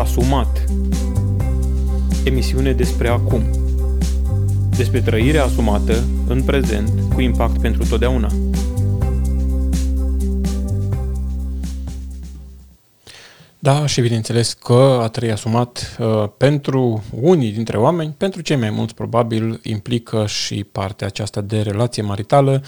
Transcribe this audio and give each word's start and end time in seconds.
Asumat 0.00 0.64
Emisiune 2.24 2.72
despre 2.72 3.08
acum 3.08 3.42
Despre 4.76 5.00
trăirea 5.00 5.44
asumată 5.44 6.04
în 6.28 6.42
prezent 6.42 6.90
cu 7.14 7.20
impact 7.20 7.60
pentru 7.60 7.84
totdeauna. 7.86 8.28
Da, 13.66 13.86
și 13.86 14.00
bineînțeles 14.00 14.52
că 14.52 14.98
a 15.02 15.08
trăi 15.08 15.30
asumat 15.30 15.96
uh, 15.98 16.28
pentru 16.36 17.04
unii 17.20 17.52
dintre 17.52 17.76
oameni, 17.76 18.14
pentru 18.16 18.40
cei 18.40 18.56
mai 18.56 18.70
mulți 18.70 18.94
probabil, 18.94 19.60
implică 19.62 20.26
și 20.26 20.64
partea 20.64 21.06
aceasta 21.06 21.40
de 21.40 21.60
relație 21.60 22.02
maritală 22.02 22.62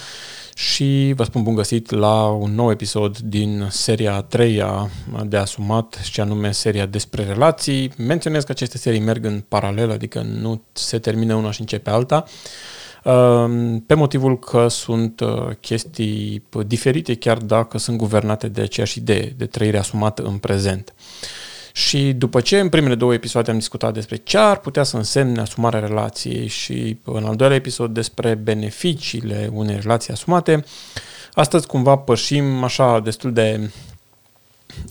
și 0.55 1.13
vă 1.17 1.25
spun 1.25 1.43
bun 1.43 1.55
găsit 1.55 1.91
la 1.91 2.27
un 2.27 2.55
nou 2.55 2.71
episod 2.71 3.19
din 3.19 3.67
seria 3.71 4.15
a 4.15 4.23
treia 4.23 4.91
de 5.27 5.37
asumat 5.37 6.01
și 6.03 6.21
anume 6.21 6.53
seria 6.53 6.87
despre 6.87 7.25
relații. 7.25 7.93
Menționez 7.97 8.45
că 8.45 8.53
aceste 8.53 8.79
serii 8.79 9.01
merg 9.01 9.25
în 9.25 9.45
paralel, 9.49 9.91
adică 9.91 10.21
nu 10.21 10.63
se 10.73 10.99
termină 10.99 11.35
una 11.35 11.51
și 11.51 11.61
începe 11.61 11.91
alta. 11.91 12.25
Ehm, 12.25 12.33
pe 13.87 13.95
motivul 13.95 14.39
că 14.39 14.69
sunt 14.69 15.21
uh, 15.21 15.49
chestii 15.61 16.43
diferite, 16.67 17.15
chiar 17.15 17.39
dacă 17.39 17.79
sunt 17.79 17.97
guvernate 17.97 18.49
de 18.49 18.61
aceeași 18.61 18.99
idee, 18.99 19.35
de 19.37 19.47
trăire 19.47 19.79
asumată 19.79 20.23
în 20.23 20.37
prezent. 20.37 20.95
Și 21.73 22.13
după 22.13 22.41
ce 22.41 22.59
în 22.59 22.69
primele 22.69 22.95
două 22.95 23.15
episoade 23.15 23.51
am 23.51 23.59
discutat 23.59 23.93
despre 23.93 24.17
ce 24.17 24.39
ar 24.39 24.59
putea 24.59 24.83
să 24.83 24.97
însemne 24.97 25.41
asumarea 25.41 25.81
relației 25.81 26.47
și 26.47 26.97
în 27.05 27.25
al 27.25 27.37
doilea 27.37 27.57
episod 27.57 27.95
despre 27.95 28.35
beneficiile 28.35 29.51
unei 29.53 29.79
relații 29.81 30.13
asumate, 30.13 30.65
astăzi 31.33 31.67
cumva 31.67 31.97
pășim 31.97 32.63
așa 32.63 33.01
destul 33.01 33.33
de 33.33 33.71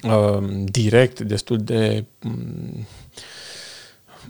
uh, 0.04 0.44
direct, 0.64 1.20
destul 1.20 1.58
de 1.58 2.06
um, 2.24 2.88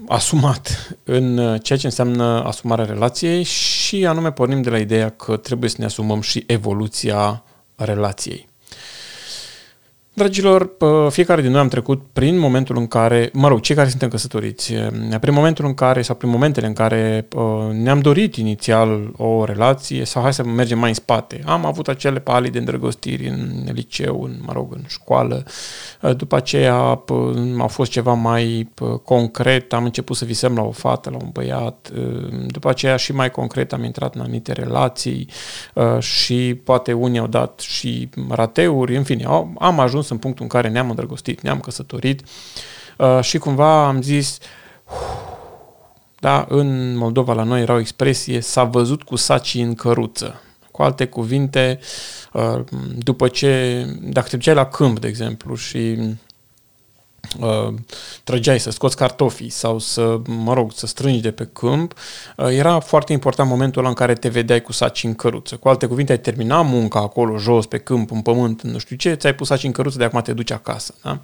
asumat 0.06 0.96
în 1.04 1.58
ceea 1.58 1.78
ce 1.78 1.86
înseamnă 1.86 2.44
asumarea 2.44 2.84
relației 2.84 3.42
și 3.42 4.06
anume 4.06 4.32
pornim 4.32 4.62
de 4.62 4.70
la 4.70 4.78
ideea 4.78 5.10
că 5.10 5.36
trebuie 5.36 5.70
să 5.70 5.76
ne 5.78 5.84
asumăm 5.84 6.20
și 6.20 6.44
evoluția 6.46 7.42
relației. 7.76 8.47
Dragilor, 10.18 10.70
fiecare 11.10 11.42
din 11.42 11.50
noi 11.50 11.60
am 11.60 11.68
trecut 11.68 12.02
prin 12.12 12.38
momentul 12.38 12.76
în 12.76 12.86
care, 12.86 13.30
mă 13.32 13.48
rog, 13.48 13.60
cei 13.60 13.74
care 13.74 13.88
suntem 13.88 14.08
căsătoriți, 14.08 14.74
prin 15.20 15.34
momentul 15.34 15.64
în 15.64 15.74
care 15.74 16.02
sau 16.02 16.14
prin 16.14 16.30
momentele 16.30 16.66
în 16.66 16.72
care 16.72 17.28
ne-am 17.72 18.00
dorit 18.00 18.36
inițial 18.36 19.12
o 19.16 19.44
relație 19.44 20.04
sau 20.04 20.22
hai 20.22 20.32
să 20.32 20.44
mergem 20.44 20.78
mai 20.78 20.88
în 20.88 20.94
spate. 20.94 21.40
Am 21.46 21.66
avut 21.66 21.88
acele 21.88 22.18
palii 22.18 22.50
de 22.50 22.58
îndrăgostiri 22.58 23.28
în 23.28 23.64
liceu, 23.72 24.22
în, 24.22 24.36
mă 24.46 24.52
rog, 24.52 24.72
în 24.74 24.82
școală. 24.86 25.44
După 26.16 26.36
aceea 26.36 26.74
a 27.58 27.66
fost 27.66 27.90
ceva 27.90 28.12
mai 28.12 28.72
concret, 29.04 29.72
am 29.72 29.84
început 29.84 30.16
să 30.16 30.24
visăm 30.24 30.54
la 30.54 30.62
o 30.62 30.70
fată, 30.70 31.10
la 31.10 31.16
un 31.22 31.28
băiat. 31.32 31.90
După 32.46 32.68
aceea 32.68 32.96
și 32.96 33.12
mai 33.12 33.30
concret 33.30 33.72
am 33.72 33.84
intrat 33.84 34.14
în 34.14 34.20
anumite 34.20 34.52
relații 34.52 35.28
și 35.98 36.60
poate 36.64 36.92
unii 36.92 37.18
au 37.18 37.26
dat 37.26 37.60
și 37.60 38.08
rateuri, 38.28 38.96
în 38.96 39.02
fine, 39.02 39.24
am 39.58 39.80
ajuns 39.80 40.06
ajuns 40.08 40.10
în 40.10 40.18
punctul 40.18 40.42
în 40.42 40.48
care 40.48 40.68
ne-am 40.68 40.88
îndrăgostit, 40.88 41.40
ne-am 41.40 41.60
căsătorit 41.60 42.22
uh, 42.96 43.18
și 43.20 43.38
cumva 43.38 43.86
am 43.86 44.02
zis, 44.02 44.38
da, 46.20 46.46
în 46.48 46.96
Moldova 46.96 47.32
la 47.32 47.42
noi 47.42 47.60
era 47.60 47.74
o 47.74 47.78
expresie, 47.78 48.40
s-a 48.40 48.64
văzut 48.64 49.02
cu 49.02 49.16
sacii 49.16 49.62
în 49.62 49.74
căruță. 49.74 50.42
Cu 50.70 50.82
alte 50.82 51.06
cuvinte, 51.06 51.78
uh, 52.32 52.64
după 52.98 53.28
ce, 53.28 53.84
dacă 54.00 54.28
te 54.28 54.36
duceai 54.36 54.54
la 54.54 54.66
câmp, 54.66 55.00
de 55.00 55.08
exemplu, 55.08 55.54
și 55.54 55.96
uh, 55.98 56.10
trăgeai 58.24 58.60
să 58.60 58.70
scoți 58.70 58.96
cartofii 58.96 59.48
sau 59.48 59.78
să, 59.78 60.20
mă 60.26 60.54
rog, 60.54 60.72
să 60.72 60.86
strângi 60.86 61.20
de 61.20 61.30
pe 61.30 61.48
câmp, 61.52 61.94
uh, 62.36 62.46
era 62.50 62.78
foarte 62.78 63.12
important 63.12 63.48
momentul 63.48 63.80
ăla 63.80 63.88
în 63.88 63.94
care 63.94 64.14
te 64.14 64.28
vedeai 64.28 64.60
cu 64.60 64.72
saci 64.72 65.04
în 65.04 65.14
căruță. 65.14 65.56
Cu 65.56 65.68
alte 65.68 65.86
cuvinte, 65.86 66.12
ai 66.12 66.20
terminat 66.20 66.66
munca 66.66 67.00
acolo, 67.00 67.38
jos, 67.38 67.66
pe 67.66 67.78
câmp, 67.78 68.10
în 68.10 68.20
pământ, 68.20 68.62
nu 68.62 68.78
știu 68.78 68.96
ce, 68.96 69.14
ți-ai 69.14 69.34
pus 69.34 69.46
saci 69.46 69.64
în 69.64 69.72
căruță, 69.72 69.98
de 69.98 70.04
acum 70.04 70.20
te 70.20 70.32
duci 70.32 70.50
acasă. 70.50 70.94
Da? 71.02 71.20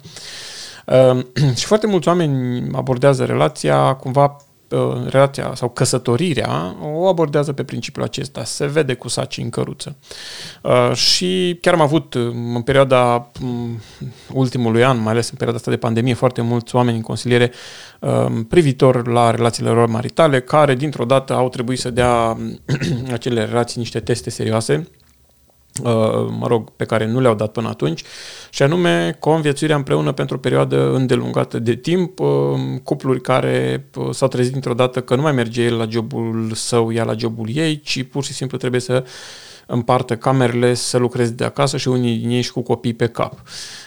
Uh, 0.85 1.25
și 1.59 1.65
foarte 1.65 1.87
mulți 1.87 2.07
oameni 2.07 2.69
abordează 2.73 3.25
relația 3.25 3.93
cumva 3.93 4.37
Uh, 4.39 4.44
relația 5.07 5.51
sau 5.55 5.69
căsătorirea 5.69 6.75
o 6.81 7.07
abordează 7.07 7.53
pe 7.53 7.63
principiul 7.63 8.05
acesta, 8.05 8.43
se 8.43 8.65
vede 8.65 8.93
cu 8.93 9.07
saci 9.07 9.37
în 9.37 9.49
căruță. 9.49 9.95
Uh, 10.61 10.93
și 10.93 11.57
chiar 11.61 11.73
am 11.73 11.81
avut 11.81 12.13
uh, 12.13 12.31
în 12.55 12.61
perioada 12.61 13.31
mm, 13.39 13.81
ultimului 14.33 14.83
an, 14.83 15.01
mai 15.01 15.11
ales 15.11 15.29
în 15.29 15.35
perioada 15.35 15.57
asta 15.57 15.71
de 15.71 15.77
pandemie, 15.77 16.13
foarte 16.13 16.41
mulți 16.41 16.75
oameni 16.75 16.97
în 16.97 17.03
consiliere 17.03 17.51
privitor 18.47 19.07
la 19.07 19.31
relațiile 19.31 19.69
lor 19.69 19.87
maritale, 19.87 20.41
care 20.41 20.75
dintr-o 20.75 21.05
dată 21.05 21.33
au 21.33 21.49
trebuit 21.49 21.79
să 21.79 21.89
dea 21.89 22.37
acele 23.11 23.45
relații 23.45 23.79
niște 23.79 23.99
teste 23.99 24.29
serioase 24.29 24.75
Uh, 24.77 25.04
mă 25.83 26.47
rog, 26.47 26.69
pe 26.69 26.85
care 26.85 27.05
nu 27.05 27.19
le-au 27.19 27.35
dat 27.35 27.51
până 27.51 27.67
atunci, 27.67 28.03
și 28.49 28.63
anume 28.63 29.15
conviețuirea 29.19 29.75
împreună 29.75 30.11
pentru 30.11 30.35
o 30.35 30.39
perioadă 30.39 30.93
îndelungată 30.93 31.59
de 31.59 31.75
timp, 31.75 32.19
uh, 32.19 32.27
cupluri 32.83 33.21
care 33.21 33.87
uh, 33.95 34.09
s-au 34.11 34.27
trezit 34.27 34.51
dintr-o 34.51 34.73
dată 34.73 35.01
că 35.01 35.15
nu 35.15 35.21
mai 35.21 35.31
merge 35.31 35.63
el 35.63 35.77
la 35.77 35.87
jobul 35.89 36.51
său, 36.53 36.93
ea 36.93 37.03
la 37.03 37.15
jobul 37.17 37.49
ei, 37.53 37.81
ci 37.81 38.03
pur 38.03 38.23
și 38.23 38.33
simplu 38.33 38.57
trebuie 38.57 38.81
să 38.81 39.03
împartă 39.65 40.15
camerele, 40.15 40.73
să 40.73 40.97
lucreze 40.97 41.31
de 41.31 41.43
acasă 41.43 41.77
și 41.77 41.87
unii 41.87 42.17
din 42.17 42.29
ei 42.29 42.41
și 42.41 42.51
cu 42.51 42.61
copii 42.61 42.93
pe 42.93 43.07
cap. 43.07 43.41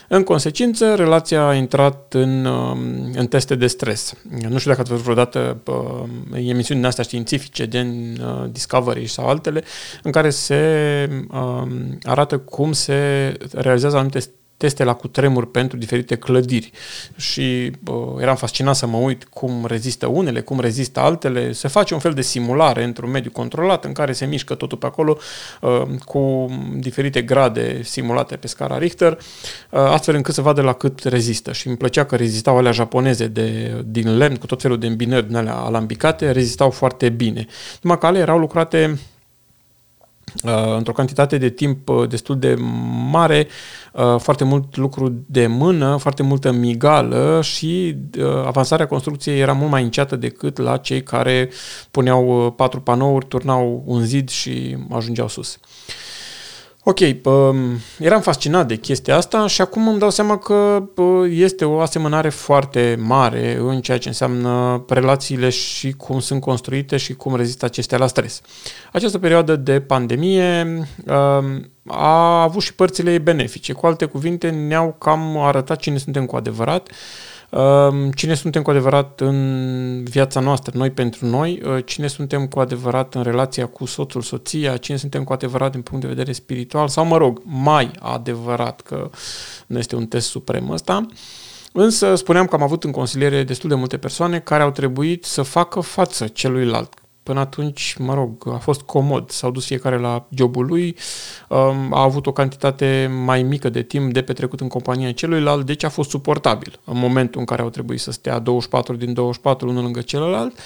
În 0.07 0.23
consecință, 0.23 0.95
relația 0.95 1.47
a 1.47 1.53
intrat 1.53 2.13
în, 2.13 2.45
um, 2.45 2.79
în 3.13 3.27
teste 3.27 3.55
de 3.55 3.67
stres. 3.67 4.13
Nu 4.49 4.57
știu 4.57 4.69
dacă 4.69 4.81
ați 4.81 4.89
văzut 4.89 5.03
vreodată 5.03 5.57
uh, 5.65 6.47
emisiuni 6.47 6.85
astea 6.85 7.03
științifice, 7.03 7.67
gen 7.67 7.87
uh, 7.89 8.49
Discovery 8.51 9.07
sau 9.07 9.27
altele, 9.27 9.63
în 10.03 10.11
care 10.11 10.29
se 10.29 11.09
uh, 11.31 11.63
arată 12.03 12.37
cum 12.37 12.71
se 12.71 13.33
realizează 13.51 13.95
anumite 13.95 14.19
teste 14.59 14.83
la 14.83 14.93
cutremur 14.93 15.51
pentru 15.51 15.77
diferite 15.77 16.15
clădiri 16.15 16.71
și 17.15 17.71
uh, 17.87 17.95
eram 18.21 18.35
fascinat 18.35 18.75
să 18.75 18.87
mă 18.87 18.97
uit 18.97 19.23
cum 19.23 19.65
rezistă 19.67 20.07
unele, 20.07 20.41
cum 20.41 20.59
rezistă 20.59 20.99
altele. 20.99 21.51
Se 21.51 21.67
face 21.67 21.93
un 21.93 21.99
fel 21.99 22.13
de 22.13 22.21
simulare 22.21 22.83
într-un 22.83 23.09
mediu 23.09 23.31
controlat 23.31 23.85
în 23.85 23.91
care 23.91 24.11
se 24.11 24.25
mișcă 24.25 24.55
totul 24.55 24.77
pe 24.77 24.85
acolo 24.85 25.17
uh, 25.61 25.81
cu 26.05 26.49
diferite 26.75 27.21
grade 27.21 27.81
simulate 27.83 28.35
pe 28.35 28.47
scara 28.47 28.77
Richter, 28.77 29.11
uh, 29.11 29.79
astfel 29.79 30.15
încât 30.15 30.33
să 30.33 30.41
vadă 30.41 30.61
la 30.61 30.73
cât 30.73 31.03
rezistă. 31.03 31.51
Și 31.51 31.67
îmi 31.67 31.77
plăcea 31.77 32.05
că 32.05 32.15
rezistau 32.15 32.57
alea 32.57 32.71
japoneze 32.71 33.27
de, 33.27 33.81
din 33.85 34.17
lemn 34.17 34.35
cu 34.35 34.45
tot 34.45 34.61
felul 34.61 34.79
de 34.79 34.87
îmbinări 34.87 35.27
din 35.27 35.35
alea 35.35 35.55
alambicate, 35.55 36.31
rezistau 36.31 36.69
foarte 36.69 37.09
bine. 37.09 37.45
Numai 37.81 37.97
că 37.97 38.05
alea 38.05 38.21
erau 38.21 38.37
lucrate 38.37 38.79
Uh, 38.89 38.99
într-o 40.77 40.91
cantitate 40.93 41.37
de 41.37 41.49
timp 41.49 41.89
uh, 41.89 42.09
destul 42.09 42.39
de 42.39 42.55
mare, 43.11 43.47
uh, 43.93 44.19
foarte 44.19 44.43
mult 44.43 44.75
lucru 44.77 45.23
de 45.25 45.47
mână, 45.47 45.97
foarte 45.97 46.23
multă 46.23 46.51
migală 46.51 47.39
și 47.43 47.95
avansarea 48.45 48.87
construcției 48.87 49.39
era 49.39 49.53
mult 49.53 49.71
mai 49.71 49.83
înceată 49.83 50.15
decât 50.15 50.57
la 50.57 50.77
cei 50.77 51.03
care 51.03 51.49
puneau 51.91 52.53
patru 52.55 52.81
panouri, 52.81 53.25
turnau 53.25 53.83
un 53.85 54.05
zid 54.05 54.29
și 54.29 54.77
ajungeau 54.89 55.27
sus. 55.27 55.59
Ok, 56.83 56.99
eram 57.99 58.21
fascinat 58.21 58.67
de 58.67 58.75
chestia 58.75 59.15
asta 59.15 59.47
și 59.47 59.61
acum 59.61 59.87
îmi 59.87 59.99
dau 59.99 60.09
seama 60.09 60.37
că 60.37 60.83
este 61.29 61.65
o 61.65 61.79
asemănare 61.79 62.29
foarte 62.29 62.97
mare 62.99 63.57
în 63.59 63.81
ceea 63.81 63.97
ce 63.97 64.07
înseamnă 64.07 64.85
relațiile 64.87 65.49
și 65.49 65.91
cum 65.91 66.19
sunt 66.19 66.41
construite 66.41 66.97
și 66.97 67.13
cum 67.13 67.35
rezistă 67.35 67.65
acestea 67.65 67.97
la 67.97 68.07
stres. 68.07 68.41
Această 68.91 69.19
perioadă 69.19 69.55
de 69.55 69.81
pandemie 69.81 70.87
a 71.87 72.41
avut 72.41 72.61
și 72.61 72.73
părțile 72.73 73.17
benefice. 73.17 73.73
Cu 73.73 73.85
alte 73.85 74.05
cuvinte, 74.05 74.49
ne-au 74.49 74.95
cam 74.99 75.37
arătat 75.37 75.79
cine 75.79 75.97
suntem 75.97 76.25
cu 76.25 76.35
adevărat 76.35 76.89
cine 78.15 78.33
suntem 78.33 78.61
cu 78.61 78.69
adevărat 78.69 79.21
în 79.21 80.03
viața 80.03 80.39
noastră, 80.39 80.77
noi 80.77 80.91
pentru 80.91 81.25
noi, 81.25 81.61
uh, 81.65 81.85
cine 81.85 82.07
suntem 82.07 82.47
cu 82.47 82.59
adevărat 82.59 83.15
în 83.15 83.23
relația 83.23 83.65
cu 83.65 83.85
soțul, 83.85 84.21
soția, 84.21 84.77
cine 84.77 84.97
suntem 84.97 85.23
cu 85.23 85.33
adevărat 85.33 85.71
din 85.71 85.81
punct 85.81 86.01
de 86.03 86.09
vedere 86.09 86.31
spiritual? 86.31 86.87
Sau, 86.87 87.05
mă 87.05 87.17
rog, 87.17 87.41
mai 87.43 87.91
adevărat, 87.99 88.81
că 88.81 89.09
nu 89.67 89.77
este 89.77 89.95
un 89.95 90.05
test 90.05 90.27
suprem 90.27 90.69
ăsta. 90.69 91.05
Însă 91.71 92.15
spuneam 92.15 92.45
că 92.45 92.55
am 92.55 92.63
avut 92.63 92.83
în 92.83 92.91
consiliere 92.91 93.43
destul 93.43 93.69
de 93.69 93.75
multe 93.75 93.97
persoane 93.97 94.39
care 94.39 94.63
au 94.63 94.71
trebuit 94.71 95.25
să 95.25 95.41
facă 95.41 95.79
față 95.79 96.27
celuilalt, 96.27 96.93
Până 97.29 97.41
atunci, 97.41 97.95
mă 97.99 98.13
rog, 98.13 98.47
a 98.53 98.57
fost 98.57 98.81
comod. 98.81 99.29
S-au 99.29 99.51
dus 99.51 99.65
fiecare 99.65 99.97
la 99.97 100.27
jobul 100.29 100.65
lui, 100.65 100.95
um, 101.49 101.93
a 101.93 102.01
avut 102.01 102.27
o 102.27 102.31
cantitate 102.31 103.11
mai 103.25 103.43
mică 103.43 103.69
de 103.69 103.81
timp 103.81 104.13
de 104.13 104.21
petrecut 104.21 104.59
în 104.59 104.67
compania 104.67 105.11
celuilalt, 105.11 105.65
deci 105.65 105.83
a 105.83 105.89
fost 105.89 106.09
suportabil. 106.09 106.79
În 106.83 106.97
momentul 106.97 107.39
în 107.39 107.45
care 107.45 107.61
au 107.61 107.69
trebuit 107.69 107.99
să 107.99 108.11
stea 108.11 108.39
24 108.39 108.95
din 108.95 109.13
24 109.13 109.69
unul 109.69 109.83
lângă 109.83 110.01
celălalt, 110.01 110.59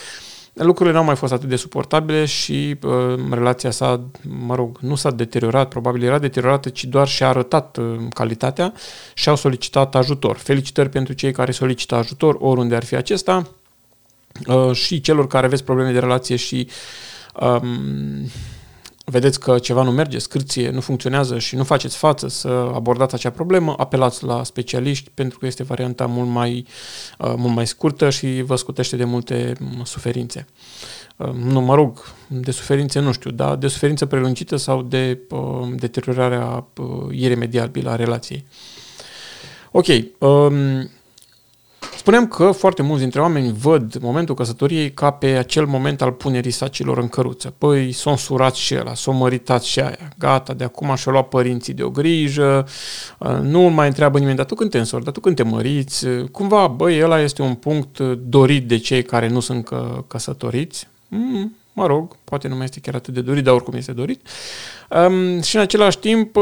lucrurile 0.54 0.96
n-au 0.96 1.04
mai 1.04 1.16
fost 1.16 1.34
atât 1.34 1.50
de 1.50 1.56
suportabile 1.56 2.26
și 2.26 2.78
uh, 2.84 3.20
relația 3.30 3.72
sa, 3.72 4.02
mă 4.46 4.56
rog, 4.56 4.78
nu 4.80 4.96
s-a 4.96 5.12
deteriorat, 5.12 5.68
probabil 5.70 6.04
era 6.04 6.20
deteriorată, 6.20 6.70
ci 6.70 6.86
doar 6.86 7.08
și-a 7.08 7.28
arătat 7.28 7.78
uh, 7.78 7.96
calitatea 8.14 8.74
și 9.14 9.30
au 9.30 9.36
solicitat 9.36 9.96
ajutor. 9.96 10.38
Felicitări 10.38 10.90
pentru 10.90 11.14
cei 11.14 11.32
care 11.32 11.52
solicită 11.52 11.96
ajutor, 11.96 12.38
oriunde 12.40 12.76
ar 12.76 12.84
fi 12.84 12.96
acesta, 12.96 13.36
uh, 13.36 13.63
și 14.74 15.02
celor 15.02 15.28
care 15.28 15.46
aveți 15.46 15.64
probleme 15.64 15.92
de 15.92 16.00
relație 16.00 16.36
și 16.36 16.68
um, 17.42 18.30
vedeți 19.06 19.40
că 19.40 19.60
ceva 19.60 19.84
nu 19.84 19.92
merge, 19.92 20.18
scârție 20.18 20.70
nu 20.70 20.82
funcționează 20.82 21.40
și 21.40 21.56
nu 21.56 21.64
faceți 21.64 21.98
față 21.98 22.28
să 22.28 22.48
abordați 22.74 23.16
acea 23.16 23.30
problemă, 23.30 23.76
apelați 23.78 24.24
la 24.24 24.44
specialiști 24.44 25.10
pentru 25.14 25.40
că 25.40 25.46
este 25.46 25.64
varianta 25.64 26.06
mult 26.06 26.30
mai, 26.30 26.66
uh, 27.18 27.34
mult 27.38 27.56
mai 27.56 27.68
scurtă 27.68 28.10
și 28.10 28.42
vă 28.42 28.56
scutește 28.56 28.96
de 28.96 29.04
multe 29.04 29.54
mm, 29.60 29.84
suferințe. 29.84 30.48
Uh, 31.18 31.32
nu, 31.32 31.62
mă 31.62 31.76
rog, 31.76 32.04
de 32.28 32.52
suferințe 32.52 33.00
nu 33.00 33.12
știu, 33.12 33.32
dar 33.32 33.56
de 33.56 33.68
suferință 33.68 34.06
prelungită 34.06 34.56
sau 34.56 34.82
de 34.82 35.20
uh, 35.30 35.68
deteriorarea 35.76 36.68
uh, 36.78 36.88
iremediabilă 37.12 37.90
a 37.90 37.96
relației. 37.96 38.46
Ok, 39.72 39.86
um, 40.18 40.90
Spuneam 42.04 42.28
că 42.28 42.52
foarte 42.52 42.82
mulți 42.82 43.02
dintre 43.02 43.22
oameni 43.22 43.56
văd 43.60 43.96
momentul 44.02 44.36
căsătoriei 44.36 44.94
ca 44.94 45.12
pe 45.12 45.28
acel 45.28 45.66
moment 45.66 46.02
al 46.02 46.12
punerii 46.12 46.52
sacilor 46.52 46.98
în 46.98 47.08
căruță. 47.08 47.54
Păi 47.58 47.92
s-au 47.92 48.18
surat 48.18 48.56
și 48.56 48.76
ăla, 48.80 48.94
s-au 48.94 49.14
măritat 49.14 49.64
și 49.64 49.80
aia, 49.80 49.98
gata, 50.18 50.54
de 50.54 50.64
acum 50.64 50.96
și-au 50.96 51.14
luat 51.14 51.28
părinții 51.28 51.74
de 51.74 51.84
o 51.84 51.90
grijă, 51.90 52.68
nu 53.42 53.62
mai 53.62 53.88
întreabă 53.88 54.18
nimeni, 54.18 54.38
dar 54.38 54.46
tu 54.46 54.56
când 54.56 54.70
te 54.70 54.78
însori, 54.78 55.04
dar 55.04 55.14
tu 55.14 55.20
când 55.20 55.36
te 55.36 55.44
măriți, 55.44 56.08
cumva, 56.32 56.68
băi, 56.68 57.04
ăla 57.04 57.20
este 57.20 57.42
un 57.42 57.54
punct 57.54 58.00
dorit 58.18 58.68
de 58.68 58.78
cei 58.78 59.04
care 59.04 59.28
nu 59.28 59.40
sunt 59.40 59.66
că, 59.66 60.04
căsătoriți, 60.08 60.88
mm, 61.08 61.56
mă 61.74 61.86
rog, 61.86 62.16
poate 62.24 62.48
nu 62.48 62.56
mai 62.56 62.64
este 62.64 62.80
chiar 62.80 62.96
atât 62.96 63.14
de 63.14 63.22
dorit, 63.22 63.44
dar 63.44 63.54
oricum 63.54 63.74
este 63.74 63.92
dorit. 63.92 64.28
Um, 65.08 65.42
și 65.42 65.56
în 65.56 65.62
același 65.62 65.98
timp 65.98 66.38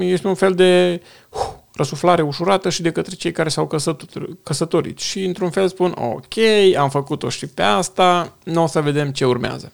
este 0.00 0.28
un 0.28 0.34
fel 0.34 0.54
de 0.54 1.00
uh, 1.28 1.53
răsuflare 1.74 2.22
ușurată 2.22 2.70
și 2.70 2.82
de 2.82 2.92
către 2.92 3.14
cei 3.14 3.32
care 3.32 3.48
s-au 3.48 3.70
căsătorit. 4.42 4.98
Și 4.98 5.24
într-un 5.24 5.50
fel 5.50 5.68
spun, 5.68 5.94
ok, 5.96 6.34
am 6.78 6.90
făcut-o 6.90 7.28
și 7.28 7.46
pe 7.46 7.62
asta, 7.62 8.32
nu 8.44 8.62
o 8.62 8.66
să 8.66 8.80
vedem 8.80 9.10
ce 9.10 9.24
urmează. 9.24 9.72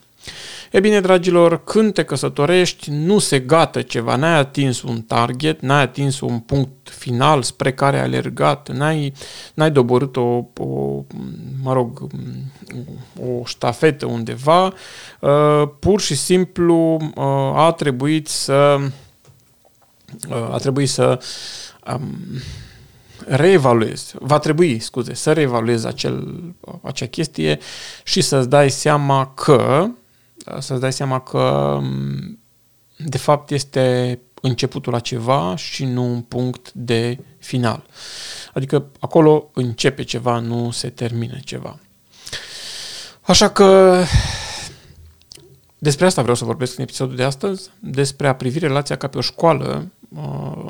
E 0.70 0.80
bine, 0.80 1.00
dragilor, 1.00 1.64
când 1.64 1.94
te 1.94 2.04
căsătorești, 2.04 2.90
nu 2.90 3.18
se 3.18 3.38
gată 3.38 3.82
ceva, 3.82 4.16
n-ai 4.16 4.38
atins 4.38 4.82
un 4.82 5.02
target, 5.02 5.60
n-ai 5.60 5.82
atins 5.82 6.20
un 6.20 6.38
punct 6.38 6.70
final 6.82 7.42
spre 7.42 7.72
care 7.72 7.96
ai 7.96 8.02
alergat, 8.02 8.68
n-ai, 8.72 9.12
n-ai 9.54 9.70
doborât 9.70 10.16
o, 10.16 10.44
o, 10.56 11.04
mă 11.62 11.72
rog, 11.72 12.06
o 13.20 13.44
ștafetă 13.44 14.06
undeva, 14.06 14.72
uh, 15.20 15.62
pur 15.78 16.00
și 16.00 16.14
simplu 16.14 16.98
uh, 17.14 17.24
a 17.54 17.74
trebuit 17.76 18.28
să 18.28 18.78
uh, 20.28 20.52
a 20.52 20.56
trebuit 20.56 20.88
să 20.88 21.18
um, 21.86 22.18
reevaluezi, 23.26 24.14
va 24.18 24.38
trebui, 24.38 24.78
scuze, 24.78 25.14
să 25.14 25.32
reevaluezi 25.32 25.86
acel, 25.86 26.44
acea 26.82 27.06
chestie 27.06 27.58
și 28.04 28.20
să-ți 28.20 28.48
dai 28.48 28.70
seama 28.70 29.32
că, 29.34 29.86
să-ți 30.58 30.80
dai 30.80 30.92
seama 30.92 31.20
că 31.20 31.78
de 32.96 33.18
fapt 33.18 33.50
este 33.50 34.18
începutul 34.40 34.92
la 34.92 34.98
ceva 34.98 35.56
și 35.56 35.84
nu 35.84 36.04
un 36.04 36.20
punct 36.20 36.72
de 36.72 37.18
final. 37.38 37.86
Adică 38.54 38.86
acolo 38.98 39.50
începe 39.54 40.02
ceva, 40.02 40.38
nu 40.38 40.70
se 40.70 40.88
termină 40.88 41.38
ceva. 41.44 41.78
Așa 43.20 43.50
că 43.50 44.02
despre 45.78 46.06
asta 46.06 46.20
vreau 46.20 46.36
să 46.36 46.44
vorbesc 46.44 46.76
în 46.76 46.82
episodul 46.82 47.16
de 47.16 47.22
astăzi, 47.22 47.70
despre 47.78 48.28
a 48.28 48.34
privi 48.34 48.58
relația 48.58 48.96
ca 48.96 49.06
pe 49.06 49.18
o 49.18 49.20
școală 49.20 49.90
Uh, 49.99 49.99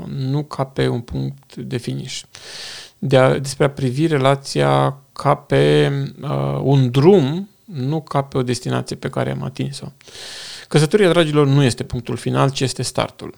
nu 0.06 0.44
ca 0.44 0.64
pe 0.64 0.88
un 0.88 1.00
punct 1.00 1.56
de 1.56 1.76
finish. 1.76 2.22
De 2.98 3.16
a, 3.16 3.38
despre 3.38 3.64
a 3.64 3.70
privi 3.70 4.06
relația 4.06 4.98
ca 5.12 5.34
pe 5.34 5.92
uh, 6.22 6.60
un 6.62 6.90
drum, 6.90 7.48
nu 7.64 8.00
ca 8.00 8.22
pe 8.22 8.38
o 8.38 8.42
destinație 8.42 8.96
pe 8.96 9.08
care 9.08 9.30
am 9.30 9.42
atins-o. 9.42 9.86
Căsătoria, 10.68 11.08
dragilor, 11.08 11.46
nu 11.46 11.62
este 11.62 11.84
punctul 11.84 12.16
final, 12.16 12.50
ci 12.50 12.60
este 12.60 12.82
startul. 12.82 13.34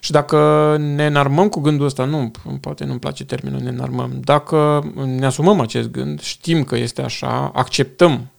Și 0.00 0.10
dacă 0.10 0.76
ne 0.78 1.06
înarmăm 1.06 1.48
cu 1.48 1.60
gândul 1.60 1.86
ăsta, 1.86 2.04
nu, 2.04 2.30
poate 2.60 2.84
nu-mi 2.84 2.98
place 2.98 3.24
termenul 3.24 3.60
ne 3.60 3.68
înarmăm, 3.68 4.20
dacă 4.24 4.90
ne 5.04 5.26
asumăm 5.26 5.60
acest 5.60 5.90
gând, 5.90 6.20
știm 6.20 6.64
că 6.64 6.76
este 6.76 7.02
așa, 7.02 7.50
acceptăm, 7.54 8.30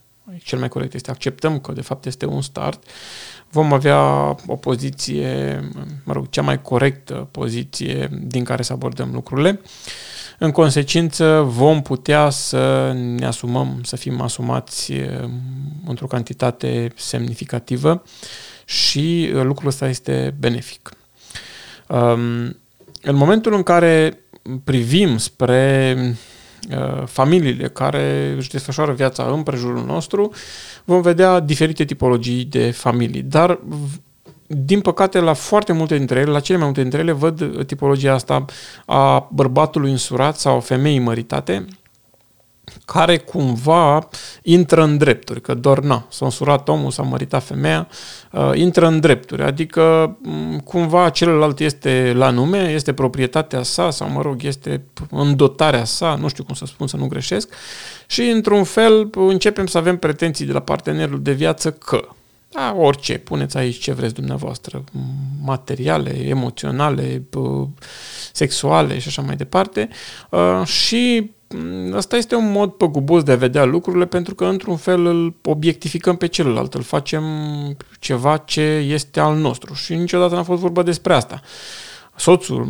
cel 0.43 0.59
mai 0.59 0.69
corect 0.69 0.93
este 0.93 1.11
acceptăm 1.11 1.59
că 1.59 1.71
de 1.71 1.81
fapt 1.81 2.05
este 2.05 2.25
un 2.25 2.41
start, 2.41 2.83
vom 3.51 3.73
avea 3.73 3.99
o 4.47 4.55
poziție, 4.55 5.59
mă 6.03 6.13
rog, 6.13 6.29
cea 6.29 6.41
mai 6.41 6.61
corectă 6.61 7.27
poziție 7.31 8.09
din 8.21 8.43
care 8.43 8.61
să 8.61 8.73
abordăm 8.73 9.09
lucrurile. 9.13 9.61
În 10.37 10.51
consecință, 10.51 11.43
vom 11.47 11.81
putea 11.81 12.29
să 12.29 12.91
ne 12.95 13.25
asumăm, 13.25 13.81
să 13.83 13.95
fim 13.95 14.21
asumați 14.21 14.91
um, 14.91 15.31
într-o 15.85 16.07
cantitate 16.07 16.91
semnificativă 16.95 18.03
și 18.65 19.31
uh, 19.33 19.43
lucrul 19.43 19.67
ăsta 19.67 19.87
este 19.87 20.35
benefic. 20.39 20.91
Um, 21.87 22.57
în 23.01 23.15
momentul 23.15 23.53
în 23.53 23.63
care 23.63 24.19
privim 24.63 25.17
spre 25.17 25.95
Uh, 25.97 26.30
familiile 27.05 27.67
care 27.67 28.33
își 28.37 28.49
desfășoară 28.49 28.91
viața 28.91 29.23
în 29.23 29.43
prejurul 29.43 29.85
nostru, 29.85 30.31
vom 30.83 31.01
vedea 31.01 31.39
diferite 31.39 31.85
tipologii 31.85 32.45
de 32.45 32.71
familii. 32.71 33.21
Dar 33.21 33.59
din 34.47 34.81
păcate, 34.81 35.19
la 35.19 35.33
foarte 35.33 35.73
multe 35.73 35.97
dintre 35.97 36.19
ele, 36.19 36.31
la 36.31 36.39
cele 36.39 36.57
mai 36.57 36.65
multe 36.65 36.81
dintre 36.81 36.99
ele, 36.99 37.11
văd 37.11 37.65
tipologia 37.65 38.13
asta 38.13 38.45
a 38.85 39.29
bărbatului 39.31 39.91
însurat 39.91 40.37
sau 40.37 40.59
femeii 40.59 40.99
măritate, 40.99 41.65
care 42.91 43.17
cumva 43.17 44.07
intră 44.41 44.83
în 44.83 44.97
drepturi, 44.97 45.41
că 45.41 45.53
doar 45.53 45.79
na, 45.79 46.05
s-a 46.09 46.25
însurat 46.25 46.69
omul, 46.69 46.91
s-a 46.91 47.01
măritat 47.01 47.43
femeia, 47.43 47.87
uh, 48.31 48.51
intră 48.53 48.87
în 48.87 48.99
drepturi, 48.99 49.43
adică 49.43 50.15
mm, 50.21 50.59
cumva 50.59 51.09
celălalt 51.09 51.59
este 51.59 52.13
la 52.15 52.29
nume, 52.29 52.71
este 52.73 52.93
proprietatea 52.93 53.63
sa 53.63 53.89
sau 53.89 54.09
mă 54.09 54.21
rog, 54.21 54.43
este 54.43 54.83
în 55.09 55.35
dotarea 55.35 55.83
sa, 55.83 56.15
nu 56.15 56.27
știu 56.27 56.43
cum 56.43 56.55
să 56.55 56.65
spun 56.65 56.87
să 56.87 56.97
nu 56.97 57.07
greșesc, 57.07 57.49
și 58.07 58.21
într-un 58.21 58.63
fel 58.63 59.09
începem 59.15 59.65
să 59.67 59.77
avem 59.77 59.97
pretenții 59.97 60.45
de 60.45 60.51
la 60.51 60.59
partenerul 60.59 61.21
de 61.21 61.31
viață 61.31 61.71
că 61.71 62.07
da, 62.49 62.75
orice, 62.77 63.17
puneți 63.17 63.57
aici 63.57 63.79
ce 63.79 63.93
vreți 63.93 64.13
dumneavoastră, 64.13 64.83
materiale, 65.43 66.25
emoționale, 66.25 67.23
sexuale 68.33 68.99
și 68.99 69.07
așa 69.07 69.21
mai 69.21 69.35
departe. 69.35 69.89
Uh, 70.29 70.61
și 70.65 71.31
Asta 71.93 72.17
este 72.17 72.35
un 72.35 72.51
mod 72.51 72.71
păgubos 72.71 73.23
de 73.23 73.31
a 73.31 73.35
vedea 73.35 73.65
lucrurile 73.65 74.05
pentru 74.05 74.35
că 74.35 74.45
într-un 74.45 74.77
fel 74.77 75.05
îl 75.05 75.35
obiectificăm 75.43 76.15
pe 76.15 76.27
celălalt, 76.27 76.73
îl 76.73 76.81
facem 76.81 77.23
ceva 77.99 78.37
ce 78.37 78.61
este 78.61 79.19
al 79.19 79.37
nostru 79.37 79.73
și 79.73 79.95
niciodată 79.95 80.35
n-a 80.35 80.43
fost 80.43 80.61
vorba 80.61 80.83
despre 80.83 81.13
asta. 81.13 81.41
Soțul, 82.15 82.67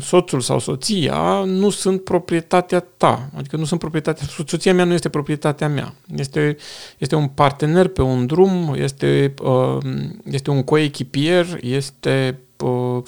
soțul 0.00 0.40
sau 0.40 0.58
soția 0.58 1.42
nu 1.44 1.70
sunt 1.70 2.04
proprietatea 2.04 2.80
ta, 2.96 3.28
adică 3.36 3.56
nu 3.56 3.64
sunt 3.64 3.80
proprietatea, 3.80 4.26
soția 4.46 4.74
mea 4.74 4.84
nu 4.84 4.92
este 4.92 5.08
proprietatea 5.08 5.68
mea. 5.68 5.94
Este, 6.16 6.56
este 6.98 7.14
un 7.14 7.28
partener 7.28 7.88
pe 7.88 8.02
un 8.02 8.26
drum, 8.26 8.74
este, 8.76 9.34
uh, 9.42 9.78
este 10.24 10.50
un 10.50 10.62
coechipier, 10.62 11.46
este 11.60 12.38
uh, 12.58 13.02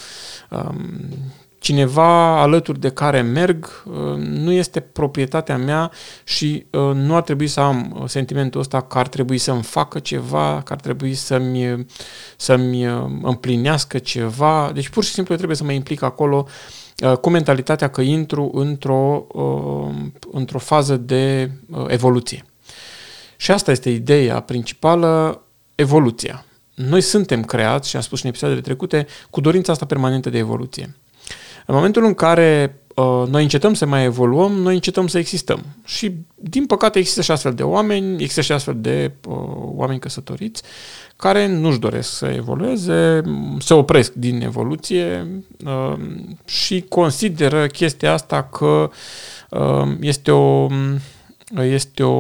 um, 0.51 1.01
cineva 1.65 2.41
alături 2.41 2.81
de 2.81 2.89
care 2.89 3.21
merg 3.21 3.85
uh, 3.85 3.95
nu 4.17 4.53
este 4.53 4.81
proprietatea 4.81 5.57
mea 5.57 5.91
și 6.25 6.67
uh, 6.71 6.81
nu 6.95 7.17
ar 7.17 7.23
trebui 7.23 7.47
să 7.47 7.61
am 7.61 7.97
uh, 8.01 8.09
sentimentul 8.09 8.61
ăsta 8.61 8.81
că 8.81 8.99
ar 8.99 9.09
trebui 9.09 9.39
să-mi 9.39 9.63
facă 9.63 9.99
ceva, 9.99 10.63
că 10.65 10.73
ar 10.73 10.81
trebui 10.81 11.15
să-mi, 11.15 11.87
să-mi 12.37 12.85
împlinească 13.23 13.99
ceva. 13.99 14.71
Deci 14.75 14.89
pur 14.89 15.05
și 15.05 15.13
simplu 15.13 15.35
trebuie 15.35 15.57
să 15.57 15.65
mă 15.65 15.73
implic 15.73 16.03
acolo 16.03 16.47
cu 17.21 17.31
mentalitatea 17.31 17.89
că 17.89 18.01
intru 18.01 18.51
într-o, 18.55 19.27
într-o 20.33 20.59
fază 20.59 20.97
de 20.97 21.51
evoluție. 21.87 22.45
Și 23.37 23.51
asta 23.51 23.71
este 23.71 23.91
ideea 23.91 24.41
principală, 24.41 25.43
evoluția. 25.75 26.45
Noi 26.75 27.01
suntem 27.01 27.45
creați, 27.45 27.89
și 27.89 27.97
am 27.97 28.03
spus 28.03 28.19
și 28.19 28.25
în 28.25 28.31
episoadele 28.31 28.61
trecute, 28.61 29.07
cu 29.31 29.41
dorința 29.41 29.73
asta 29.73 29.87
permanentă 29.87 30.31
de 30.31 30.39
evoluție. 30.39 30.95
În 31.67 31.75
momentul 31.75 32.05
în 32.05 32.15
care 32.15 32.81
uh, 32.95 33.23
noi 33.29 33.43
încetăm 33.43 33.75
să 33.75 33.87
mai 33.87 34.05
evoluăm, 34.05 34.53
noi 34.53 34.75
încetăm 34.75 35.07
să 35.07 35.19
existăm. 35.19 35.65
Și, 35.85 36.15
din 36.35 36.67
păcate, 36.67 36.99
există 36.99 37.23
și 37.23 37.31
astfel 37.31 37.55
de 37.55 37.63
oameni, 37.63 38.13
există 38.13 38.41
și 38.41 38.53
astfel 38.53 38.77
de 38.79 39.13
uh, 39.29 39.37
oameni 39.57 40.01
căsătoriți 40.01 40.63
care 41.17 41.47
nu-și 41.47 41.79
doresc 41.79 42.11
să 42.11 42.27
evolueze, 42.27 43.21
se 43.59 43.75
opresc 43.75 44.13
din 44.13 44.43
evoluție 44.43 45.27
uh, 45.65 45.95
și 46.45 46.85
consideră 46.89 47.67
chestia 47.67 48.13
asta 48.13 48.43
că 48.43 48.91
uh, 49.51 49.97
este 50.01 50.31
o, 50.31 50.69
este 51.63 52.03
o 52.03 52.13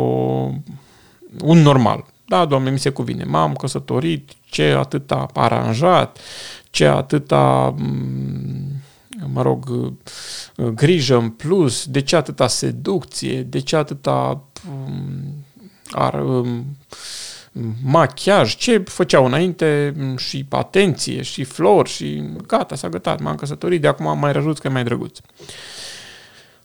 un 1.42 1.58
normal. 1.58 2.04
Da, 2.26 2.44
doamne, 2.44 2.70
mi 2.70 2.78
se 2.78 2.90
cuvine. 2.90 3.24
M-am 3.24 3.52
căsătorit, 3.52 4.30
ce 4.44 4.74
atâta 4.78 5.26
aranjat, 5.34 6.18
ce 6.70 6.86
atâta, 6.86 7.74
mm, 7.78 8.73
mă 9.32 9.42
rog, 9.42 9.92
grijă 10.74 11.16
în 11.16 11.30
plus, 11.30 11.86
de 11.86 12.00
ce 12.00 12.16
atâta 12.16 12.46
seducție, 12.46 13.42
de 13.42 13.58
ce 13.58 13.76
atâta 13.76 14.44
mm, 14.68 15.44
ar, 15.90 16.20
mm, 16.20 16.76
machiaj, 17.84 18.56
ce 18.56 18.78
făceau 18.78 19.24
înainte 19.24 19.94
și 20.16 20.46
atenție 20.48 21.22
și 21.22 21.44
flori 21.44 21.90
și 21.90 22.22
gata, 22.46 22.74
s-a 22.74 22.88
gătat, 22.88 23.20
m-am 23.20 23.34
căsătorit, 23.34 23.80
de 23.80 23.86
acum 23.86 24.18
mai 24.18 24.32
răjuț 24.32 24.58
că 24.58 24.66
e 24.66 24.70
mai 24.70 24.84
drăguț. 24.84 25.18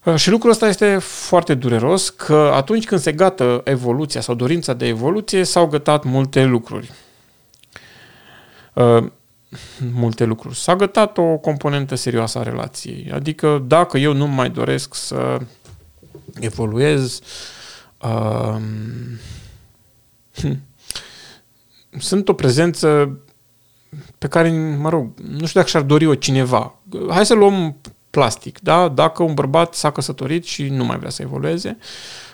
Uh, 0.03 0.15
și 0.15 0.29
lucrul 0.29 0.51
ăsta 0.51 0.67
este 0.67 0.97
foarte 0.97 1.53
dureros, 1.53 2.09
că 2.09 2.51
atunci 2.53 2.85
când 2.85 3.01
se 3.01 3.11
gată 3.11 3.61
evoluția 3.63 4.21
sau 4.21 4.35
dorința 4.35 4.73
de 4.73 4.87
evoluție, 4.87 5.43
s-au 5.43 5.67
gătat 5.67 6.03
multe 6.03 6.43
lucruri. 6.43 6.91
Uh, 9.51 9.59
multe 9.93 10.23
lucruri. 10.23 10.55
S-a 10.55 10.75
gătat 10.75 11.17
o 11.17 11.37
componentă 11.37 11.95
serioasă 11.95 12.39
a 12.39 12.43
relației. 12.43 13.11
Adică 13.11 13.63
dacă 13.67 13.97
eu 13.97 14.13
nu 14.13 14.27
mai 14.27 14.49
doresc 14.49 14.95
să 14.95 15.39
evoluez, 16.39 17.21
uh, 18.01 18.55
sunt 21.99 22.29
o 22.29 22.33
prezență 22.33 23.19
pe 24.17 24.27
care, 24.27 24.49
mă 24.77 24.89
rog, 24.89 25.19
nu 25.19 25.45
știu 25.45 25.59
dacă 25.59 25.67
și-ar 25.67 25.83
dori-o 25.83 26.15
cineva. 26.15 26.79
Hai 27.09 27.25
să 27.25 27.33
luăm 27.33 27.77
plastic, 28.09 28.59
da? 28.59 28.87
Dacă 28.87 29.23
un 29.23 29.33
bărbat 29.33 29.73
s-a 29.73 29.91
căsătorit 29.91 30.45
și 30.45 30.63
nu 30.63 30.85
mai 30.85 30.97
vrea 30.97 31.09
să 31.09 31.21
evolueze, 31.21 31.77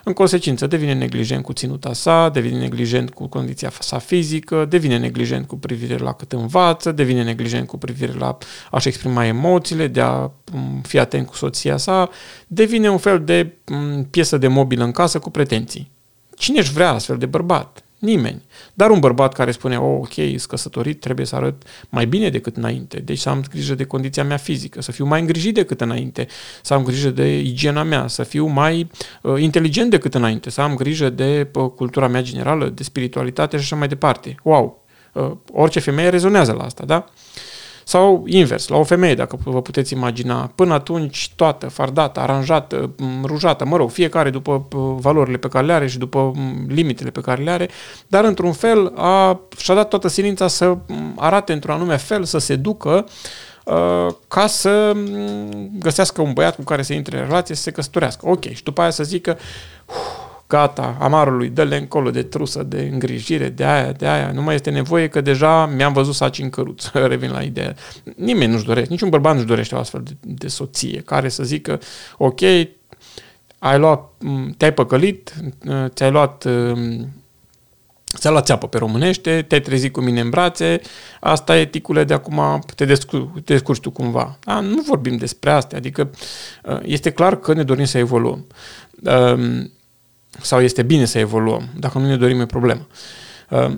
în 0.03 0.13
consecință 0.13 0.67
devine 0.67 0.93
neglijent 0.93 1.43
cu 1.43 1.53
ținuta 1.53 1.93
sa, 1.93 2.29
devine 2.29 2.59
neglijent 2.59 3.09
cu 3.09 3.27
condiția 3.27 3.71
sa 3.79 3.97
fizică, 3.97 4.65
devine 4.65 4.97
neglijent 4.97 5.47
cu 5.47 5.57
privire 5.57 5.97
la 5.97 6.13
cât 6.13 6.31
învață, 6.31 6.91
devine 6.91 7.23
neglijent 7.23 7.67
cu 7.67 7.77
privire 7.77 8.13
la 8.13 8.37
a-și 8.71 8.87
exprima 8.87 9.25
emoțiile, 9.25 9.87
de 9.87 10.01
a 10.01 10.31
mm, 10.51 10.81
fi 10.81 10.99
atent 10.99 11.27
cu 11.27 11.35
soția 11.35 11.77
sa, 11.77 12.09
devine 12.47 12.89
un 12.89 12.97
fel 12.97 13.23
de 13.23 13.53
mm, 13.65 14.03
piesă 14.03 14.37
de 14.37 14.47
mobil 14.47 14.81
în 14.81 14.91
casă 14.91 15.19
cu 15.19 15.29
pretenții. 15.29 15.91
Cine 16.37 16.59
își 16.59 16.71
vrea 16.71 16.91
astfel 16.91 17.17
de 17.17 17.25
bărbat? 17.25 17.84
Nimeni. 17.99 18.41
Dar 18.73 18.89
un 18.89 18.99
bărbat 18.99 19.33
care 19.33 19.51
spune, 19.51 19.77
oh, 19.77 19.97
ok, 19.99 20.13
sunt 20.13 20.41
căsătorit, 20.41 20.99
trebuie 20.99 21.25
să 21.25 21.35
arăt 21.35 21.63
mai 21.89 22.05
bine 22.05 22.29
decât 22.29 22.57
înainte, 22.57 22.97
deci 22.99 23.17
să 23.17 23.29
am 23.29 23.45
grijă 23.49 23.75
de 23.75 23.83
condiția 23.83 24.23
mea 24.23 24.37
fizică, 24.37 24.81
să 24.81 24.91
fiu 24.91 25.05
mai 25.05 25.19
îngrijit 25.19 25.53
decât 25.53 25.81
înainte, 25.81 26.27
să 26.61 26.73
am 26.73 26.83
grijă 26.83 27.09
de 27.09 27.39
igiena 27.39 27.83
mea, 27.83 28.07
să 28.07 28.23
fiu 28.23 28.45
mai 28.45 28.89
uh, 29.21 29.41
inteligent 29.41 29.89
decât 29.89 30.13
înainte, 30.13 30.49
să 30.49 30.61
am 30.61 30.75
grijă 30.75 31.09
de 31.09 31.47
uh, 31.53 31.69
cultura 31.75 32.07
mea 32.07 32.21
generală, 32.21 32.69
de 32.69 32.83
spiritualitate 32.83 33.57
și 33.57 33.63
așa 33.63 33.75
mai 33.75 33.87
departe. 33.87 34.35
Wow! 34.43 34.83
Uh, 35.13 35.31
orice 35.51 35.79
femeie 35.79 36.09
rezonează 36.09 36.51
la 36.51 36.63
asta, 36.63 36.85
da? 36.85 37.05
Uh, 37.07 37.13
sau 37.87 38.23
invers, 38.27 38.67
la 38.67 38.77
o 38.77 38.83
femeie, 38.83 39.15
dacă 39.15 39.37
vă 39.43 39.61
puteți 39.61 39.93
imagina, 39.93 40.51
până 40.55 40.73
atunci 40.73 41.31
toată, 41.35 41.67
fardată, 41.67 42.19
aranjată, 42.19 42.95
rujată, 43.23 43.65
mă 43.65 43.77
rog, 43.77 43.89
fiecare 43.89 44.29
după 44.29 44.67
valorile 44.99 45.37
pe 45.37 45.47
care 45.47 45.65
le 45.65 45.73
are 45.73 45.87
și 45.87 45.97
după 45.97 46.31
limitele 46.67 47.09
pe 47.09 47.21
care 47.21 47.43
le 47.43 47.51
are, 47.51 47.69
dar 48.07 48.23
într-un 48.23 48.51
fel 48.51 48.93
a, 48.95 49.39
și-a 49.57 49.73
dat 49.73 49.87
toată 49.87 50.07
silința 50.07 50.47
să 50.47 50.77
arate 51.15 51.53
într-un 51.53 51.73
anume 51.73 51.97
fel, 51.97 52.23
să 52.23 52.37
se 52.37 52.55
ducă 52.55 53.05
uh, 53.65 54.07
ca 54.27 54.47
să 54.47 54.93
găsească 55.79 56.21
un 56.21 56.33
băiat 56.33 56.55
cu 56.55 56.63
care 56.63 56.81
să 56.81 56.93
intre 56.93 57.19
în 57.19 57.25
relație, 57.25 57.55
să 57.55 57.61
se 57.61 57.71
căsătorească. 57.71 58.29
Ok, 58.29 58.43
și 58.43 58.63
după 58.63 58.81
aia 58.81 58.89
să 58.89 59.03
zică, 59.03 59.37
gata, 60.47 60.97
amarului, 60.99 61.49
dă-le 61.49 61.77
încolo 61.77 62.11
de 62.11 62.23
trusă, 62.23 62.63
de 62.63 62.89
îngrijire, 62.91 63.49
de 63.49 63.65
aia, 63.65 63.91
de 63.91 64.07
aia, 64.07 64.31
nu 64.31 64.41
mai 64.41 64.55
este 64.55 64.69
nevoie 64.69 65.07
că 65.07 65.21
deja 65.21 65.65
mi-am 65.65 65.93
văzut 65.93 66.13
saci 66.13 66.39
în 66.39 66.49
căruț, 66.49 66.85
revin 67.13 67.31
la 67.31 67.41
ideea. 67.41 67.75
Nimeni 68.15 68.51
nu-și 68.51 68.65
dorește, 68.65 68.89
niciun 68.89 69.09
bărbat 69.09 69.33
nu-și 69.33 69.45
dorește 69.45 69.75
o 69.75 69.77
astfel 69.77 70.01
de, 70.03 70.11
de 70.21 70.47
soție 70.47 71.01
care 71.01 71.29
să 71.29 71.43
zică, 71.43 71.79
ok, 72.17 72.41
ai 73.59 73.77
luat, 73.77 74.11
te-ai 74.57 74.73
păcălit, 74.73 75.33
ți-ai 75.87 76.11
luat 76.11 76.47
ți-a 78.17 78.29
luat 78.29 78.45
țeapă 78.45 78.67
pe 78.67 78.77
românește, 78.77 79.45
te-ai 79.47 79.61
trezit 79.61 79.93
cu 79.93 80.01
mine 80.01 80.19
în 80.19 80.29
brațe, 80.29 80.81
asta 81.19 81.57
e 81.57 81.65
ticule 81.65 82.03
de 82.03 82.13
acum, 82.13 82.63
te 82.75 82.85
descurci, 82.85 83.29
te 83.33 83.53
descurci 83.53 83.79
tu 83.79 83.91
cumva. 83.91 84.37
Da? 84.43 84.59
Nu 84.59 84.81
vorbim 84.81 85.17
despre 85.17 85.51
asta, 85.51 85.75
adică 85.75 86.09
este 86.81 87.09
clar 87.09 87.39
că 87.39 87.53
ne 87.53 87.63
dorim 87.63 87.85
să 87.85 87.97
evoluăm 87.97 88.45
sau 90.41 90.61
este 90.61 90.83
bine 90.83 91.05
să 91.05 91.19
evoluăm. 91.19 91.69
Dacă 91.77 91.97
nu 91.97 92.07
ne 92.07 92.17
dorim, 92.17 92.39
e 92.39 92.45
problemă. 92.45 92.87
Uh, 93.49 93.77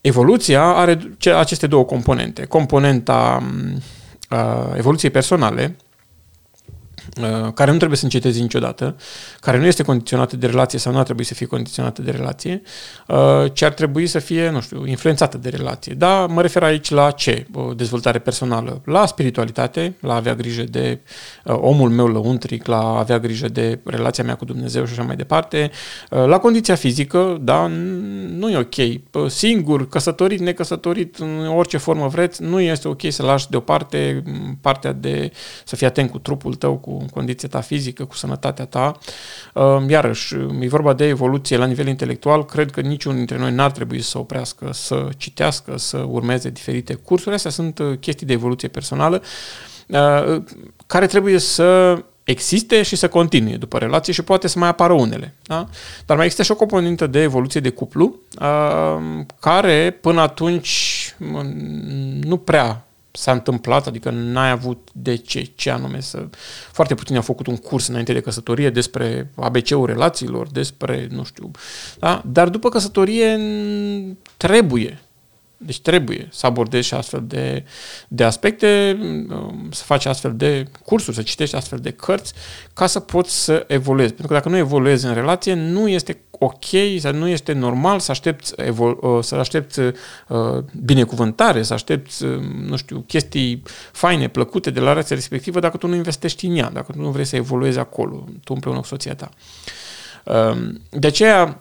evoluția 0.00 0.62
are 0.62 0.98
aceste 1.36 1.66
două 1.66 1.84
componente. 1.84 2.44
Componenta 2.44 3.42
uh, 4.30 4.76
evoluției 4.76 5.10
personale, 5.10 5.76
Uh, 5.80 5.85
care 7.54 7.70
nu 7.70 7.76
trebuie 7.76 7.98
să 7.98 8.04
înceteze 8.04 8.40
niciodată, 8.40 8.96
care 9.40 9.58
nu 9.58 9.66
este 9.66 9.82
condiționată 9.82 10.36
de 10.36 10.46
relație 10.46 10.78
sau 10.78 10.92
nu 10.92 10.98
ar 10.98 11.04
trebui 11.04 11.24
să 11.24 11.34
fie 11.34 11.46
condiționată 11.46 12.02
de 12.02 12.10
relație, 12.10 12.62
uh, 13.06 13.16
ci 13.52 13.62
ar 13.62 13.72
trebui 13.72 14.06
să 14.06 14.18
fie, 14.18 14.50
nu 14.50 14.60
știu, 14.60 14.86
influențată 14.86 15.38
de 15.38 15.48
relație. 15.48 15.94
Da, 15.94 16.26
mă 16.26 16.40
refer 16.42 16.62
aici 16.62 16.90
la 16.90 17.10
ce? 17.10 17.46
Dezvoltare 17.76 18.18
personală, 18.18 18.80
la 18.84 19.06
spiritualitate, 19.06 19.96
la 20.00 20.12
a 20.12 20.16
avea 20.16 20.34
grijă 20.34 20.62
de 20.62 21.00
uh, 21.44 21.56
omul 21.60 21.90
meu 21.90 22.06
lăuntric, 22.06 22.66
la 22.66 22.78
a 22.78 22.98
avea 22.98 23.18
grijă 23.18 23.48
de 23.48 23.80
relația 23.84 24.24
mea 24.24 24.34
cu 24.34 24.44
Dumnezeu 24.44 24.84
și 24.84 24.92
așa 24.92 25.02
mai 25.02 25.16
departe, 25.16 25.70
la 26.08 26.38
condiția 26.38 26.74
fizică, 26.74 27.38
da, 27.40 27.66
nu 28.28 28.50
e 28.50 28.56
ok. 28.56 28.74
Singur, 29.28 29.88
căsătorit, 29.88 30.40
necăsătorit, 30.40 31.16
în 31.16 31.46
orice 31.46 31.76
formă 31.76 32.08
vreți, 32.08 32.42
nu 32.42 32.60
este 32.60 32.88
ok 32.88 33.00
să 33.08 33.22
lași 33.22 33.50
deoparte 33.50 34.22
partea 34.60 34.92
de 34.92 35.30
să 35.64 35.76
fii 35.76 35.86
atent 35.86 36.10
cu 36.10 36.18
trupul 36.18 36.54
tău, 36.54 36.76
cu 36.76 36.95
condiția 37.10 37.48
ta 37.48 37.60
fizică, 37.60 38.04
cu 38.04 38.14
sănătatea 38.14 38.64
ta. 38.64 38.98
Ehm, 39.54 39.90
iarăși, 39.90 40.34
e 40.60 40.68
vorba 40.68 40.92
de 40.92 41.06
evoluție 41.06 41.56
la 41.56 41.66
nivel 41.66 41.86
intelectual. 41.86 42.44
Cred 42.44 42.70
că 42.70 42.80
niciunul 42.80 43.16
dintre 43.16 43.38
noi 43.38 43.52
n-ar 43.52 43.70
trebui 43.70 44.00
să 44.00 44.18
oprească, 44.18 44.70
să 44.72 45.08
citească, 45.16 45.76
să 45.76 45.96
urmeze 46.08 46.50
diferite 46.50 46.94
cursuri. 46.94 47.34
Astea 47.34 47.50
sunt 47.50 47.78
uh, 47.78 47.98
chestii 47.98 48.26
de 48.26 48.32
evoluție 48.32 48.68
personală 48.68 49.22
uh, 49.86 50.42
care 50.86 51.06
trebuie 51.06 51.38
să 51.38 51.98
existe 52.26 52.82
și 52.82 52.96
să 52.96 53.08
continue 53.08 53.56
după 53.56 53.78
relație 53.78 54.12
și 54.12 54.22
poate 54.22 54.48
să 54.48 54.58
mai 54.58 54.68
apară 54.68 54.92
unele. 54.92 55.34
Da? 55.42 55.68
Dar 56.06 56.16
mai 56.16 56.24
există 56.24 56.44
și 56.44 56.50
o 56.50 56.56
componentă 56.56 57.06
de 57.06 57.22
evoluție 57.22 57.60
de 57.60 57.70
cuplu 57.70 58.20
uh, 58.40 59.24
care 59.40 59.98
până 60.00 60.20
atunci 60.20 61.14
nu 62.20 62.36
prea 62.36 62.86
s-a 63.16 63.32
întâmplat, 63.32 63.86
adică 63.86 64.10
n-ai 64.10 64.50
avut 64.50 64.88
de 64.92 65.16
ce, 65.16 65.42
ce 65.54 65.70
anume 65.70 66.00
să... 66.00 66.28
Foarte 66.72 66.94
puțini 66.94 67.16
au 67.16 67.22
făcut 67.22 67.46
un 67.46 67.56
curs 67.56 67.86
înainte 67.86 68.12
de 68.12 68.20
căsătorie 68.20 68.70
despre 68.70 69.30
ABC-ul 69.36 69.86
relațiilor, 69.86 70.48
despre, 70.50 71.06
nu 71.10 71.24
știu, 71.24 71.50
da? 71.98 72.22
Dar 72.26 72.48
după 72.48 72.68
căsătorie 72.68 73.40
trebuie, 74.36 75.00
deci 75.56 75.80
trebuie 75.80 76.28
să 76.30 76.46
abordezi 76.46 76.86
și 76.86 76.94
astfel 76.94 77.24
de, 77.26 77.64
de 78.08 78.24
aspecte, 78.24 78.98
um, 79.30 79.68
să 79.70 79.82
faci 79.84 80.06
astfel 80.06 80.32
de 80.36 80.64
cursuri, 80.84 81.16
să 81.16 81.22
citești 81.22 81.56
astfel 81.56 81.78
de 81.78 81.90
cărți, 81.90 82.32
ca 82.74 82.86
să 82.86 83.00
poți 83.00 83.44
să 83.44 83.64
evoluezi. 83.66 84.12
Pentru 84.12 84.26
că 84.26 84.34
dacă 84.34 84.48
nu 84.48 84.56
evoluezi 84.56 85.06
în 85.06 85.14
relație, 85.14 85.54
nu 85.54 85.88
este 85.88 86.20
ok, 86.38 86.64
să 86.98 87.10
nu 87.10 87.28
este 87.28 87.52
normal 87.52 88.00
să 88.00 88.10
aștepți, 88.10 88.52
evol- 88.56 88.98
uh, 89.00 89.22
să 89.22 89.34
aștepți 89.34 89.80
uh, 89.80 89.92
binecuvântare, 90.84 91.62
să 91.62 91.72
aștepți, 91.72 92.24
uh, 92.24 92.40
nu 92.66 92.76
știu, 92.76 93.04
chestii 93.06 93.62
faine, 93.92 94.28
plăcute 94.28 94.70
de 94.70 94.80
la 94.80 94.88
relația 94.88 95.16
respectivă 95.16 95.60
dacă 95.60 95.76
tu 95.76 95.86
nu 95.86 95.94
investești 95.94 96.46
în 96.46 96.56
ea, 96.56 96.70
dacă 96.70 96.92
tu 96.92 97.00
nu 97.00 97.10
vrei 97.10 97.24
să 97.24 97.36
evoluezi 97.36 97.78
acolo, 97.78 98.24
tu 98.44 98.52
împreună 98.54 98.78
cu 98.80 98.86
soția 98.86 99.14
ta. 99.14 99.30
Uh, 100.24 100.74
de 100.90 101.06
aceea, 101.06 101.60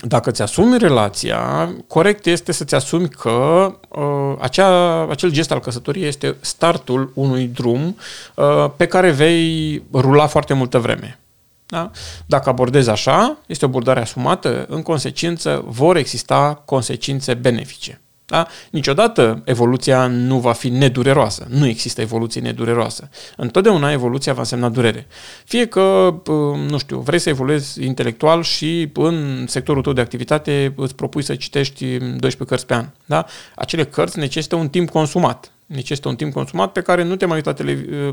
dacă 0.00 0.30
ți 0.30 0.42
asumi 0.42 0.78
relația, 0.78 1.74
corect 1.86 2.26
este 2.26 2.52
să-ți 2.52 2.74
asumi 2.74 3.08
că 3.08 3.74
uh, 3.88 4.36
acea, 4.38 5.00
acel 5.10 5.30
gest 5.30 5.50
al 5.50 5.60
căsătoriei 5.60 6.08
este 6.08 6.36
startul 6.40 7.12
unui 7.14 7.46
drum 7.46 7.96
uh, 8.34 8.70
pe 8.76 8.86
care 8.86 9.10
vei 9.10 9.82
rula 9.92 10.26
foarte 10.26 10.54
multă 10.54 10.78
vreme. 10.78 11.18
Da? 11.66 11.90
Dacă 12.26 12.48
abordezi 12.48 12.90
așa, 12.90 13.38
este 13.46 13.64
o 13.64 13.68
abordare 13.68 14.00
asumată, 14.00 14.66
în 14.68 14.82
consecință 14.82 15.64
vor 15.66 15.96
exista 15.96 16.62
consecințe 16.64 17.34
benefice. 17.34 18.00
Da? 18.26 18.46
Niciodată 18.70 19.42
evoluția 19.44 20.06
nu 20.06 20.38
va 20.38 20.52
fi 20.52 20.68
nedureroasă. 20.68 21.46
Nu 21.48 21.66
există 21.66 22.00
evoluție 22.00 22.40
nedureroasă. 22.40 23.08
Întotdeauna 23.36 23.92
evoluția 23.92 24.32
va 24.32 24.40
însemna 24.40 24.68
durere. 24.68 25.06
Fie 25.44 25.66
că, 25.66 26.14
nu 26.68 26.78
știu, 26.78 26.98
vrei 26.98 27.18
să 27.18 27.28
evoluezi 27.28 27.84
intelectual 27.84 28.42
și 28.42 28.90
în 28.94 29.46
sectorul 29.46 29.82
tău 29.82 29.92
de 29.92 30.00
activitate 30.00 30.72
îți 30.76 30.94
propui 30.94 31.22
să 31.22 31.34
citești 31.34 31.98
12 31.98 32.44
cărți 32.44 32.66
pe 32.66 32.74
an. 32.74 32.86
Da? 33.04 33.26
Acele 33.54 33.84
cărți 33.84 34.18
necesită 34.18 34.56
un 34.56 34.68
timp 34.68 34.90
consumat 34.90 35.48
necesită 35.66 36.08
un 36.08 36.16
timp 36.16 36.32
consumat 36.32 36.72
pe 36.72 36.80
care 36.80 37.04
nu 37.04 37.16
te 37.16 37.26
mai 37.26 37.36
uita 37.36 37.64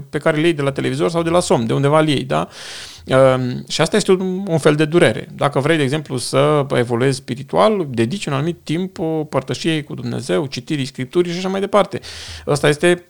pe 0.10 0.18
care 0.18 0.38
le 0.38 0.44
iei 0.44 0.54
de 0.54 0.62
la 0.62 0.72
televizor 0.72 1.10
sau 1.10 1.24
de 1.24 1.30
la 1.30 1.40
somn, 1.40 1.66
de 1.66 1.74
undeva 1.74 2.00
le 2.00 2.12
iei, 2.12 2.24
da? 2.24 2.48
Ehm, 3.06 3.66
și 3.68 3.82
asta 3.82 3.96
este 3.96 4.12
un, 4.12 4.46
un 4.48 4.58
fel 4.58 4.76
de 4.76 4.86
durere. 4.86 5.28
Dacă 5.36 5.60
vrei, 5.60 5.78
de 5.78 5.84
exemplu, 5.84 6.18
să 6.18 6.66
evoluezi 6.74 7.18
spiritual, 7.18 7.88
dedici 7.90 8.26
un 8.26 8.34
anumit 8.34 8.58
timp 8.64 8.98
părtășiei 9.30 9.84
cu 9.84 9.94
Dumnezeu, 9.94 10.46
citirii 10.46 10.86
Scripturii 10.86 11.32
și 11.32 11.38
așa 11.38 11.48
mai 11.48 11.60
departe. 11.60 12.00
Asta 12.46 12.68
este, 12.68 13.06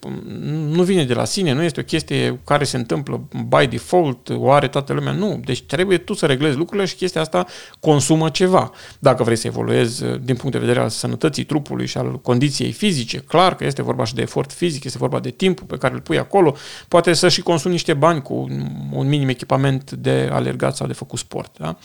nu 0.69 0.83
vine 0.83 1.03
de 1.03 1.13
la 1.13 1.25
sine, 1.25 1.53
nu 1.53 1.63
este 1.63 1.79
o 1.79 1.83
chestie 1.83 2.39
care 2.45 2.63
se 2.63 2.77
întâmplă 2.77 3.27
by 3.47 3.67
default, 3.67 4.29
o 4.29 4.51
are 4.51 4.67
toată 4.67 4.93
lumea, 4.93 5.11
nu. 5.11 5.41
Deci 5.45 5.61
trebuie 5.61 5.97
tu 5.97 6.13
să 6.13 6.25
reglezi 6.25 6.57
lucrurile 6.57 6.87
și 6.87 6.95
chestia 6.95 7.21
asta 7.21 7.45
consumă 7.79 8.29
ceva. 8.29 8.71
Dacă 8.99 9.23
vrei 9.23 9.35
să 9.35 9.47
evoluezi 9.47 10.03
din 10.21 10.35
punct 10.35 10.51
de 10.51 10.57
vedere 10.57 10.79
al 10.79 10.89
sănătății 10.89 11.43
trupului 11.43 11.85
și 11.85 11.97
al 11.97 12.19
condiției 12.21 12.71
fizice, 12.71 13.17
clar 13.17 13.55
că 13.55 13.65
este 13.65 13.81
vorba 13.81 14.03
și 14.03 14.13
de 14.13 14.21
efort 14.21 14.51
fizic, 14.51 14.83
este 14.83 14.97
vorba 14.97 15.19
de 15.19 15.29
timpul 15.29 15.65
pe 15.65 15.77
care 15.77 15.93
îl 15.93 15.99
pui 15.99 16.17
acolo, 16.17 16.55
poate 16.87 17.13
să 17.13 17.29
și 17.29 17.41
consumi 17.41 17.73
niște 17.73 17.93
bani 17.93 18.21
cu 18.21 18.47
un 18.91 19.07
minim 19.07 19.29
echipament 19.29 19.80
de 19.89 20.29
alergat 20.31 20.75
sau 20.75 20.87
de 20.87 20.93
făcut 20.93 21.19
sport. 21.19 21.57
Da? 21.57 21.77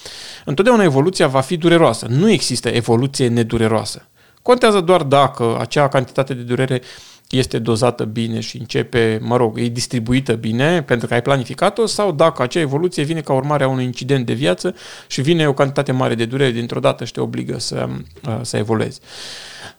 Întotdeauna 0.44 0.82
evoluția 0.82 1.26
va 1.26 1.40
fi 1.40 1.56
dureroasă. 1.56 2.06
Nu 2.10 2.30
există 2.30 2.68
evoluție 2.68 3.28
nedureroasă. 3.28 4.08
Contează 4.42 4.80
doar 4.80 5.02
dacă 5.02 5.56
acea 5.60 5.88
cantitate 5.88 6.34
de 6.34 6.42
durere 6.42 6.82
este 7.30 7.58
dozată 7.58 8.04
bine 8.04 8.40
și 8.40 8.58
începe, 8.58 9.18
mă 9.22 9.36
rog, 9.36 9.58
e 9.58 9.68
distribuită 9.68 10.32
bine 10.32 10.82
pentru 10.82 11.06
că 11.06 11.14
ai 11.14 11.22
planificat-o 11.22 11.86
sau 11.86 12.12
dacă 12.12 12.42
acea 12.42 12.60
evoluție 12.60 13.02
vine 13.02 13.20
ca 13.20 13.32
urmare 13.32 13.64
a 13.64 13.68
unui 13.68 13.84
incident 13.84 14.26
de 14.26 14.32
viață 14.32 14.74
și 15.06 15.20
vine 15.20 15.48
o 15.48 15.52
cantitate 15.52 15.92
mare 15.92 16.14
de 16.14 16.24
durere 16.24 16.50
dintr-o 16.50 16.80
dată 16.80 17.04
și 17.04 17.12
te 17.12 17.20
obligă 17.20 17.58
să, 17.58 17.88
uh, 18.28 18.38
să 18.42 18.56
evoluezi. 18.56 19.00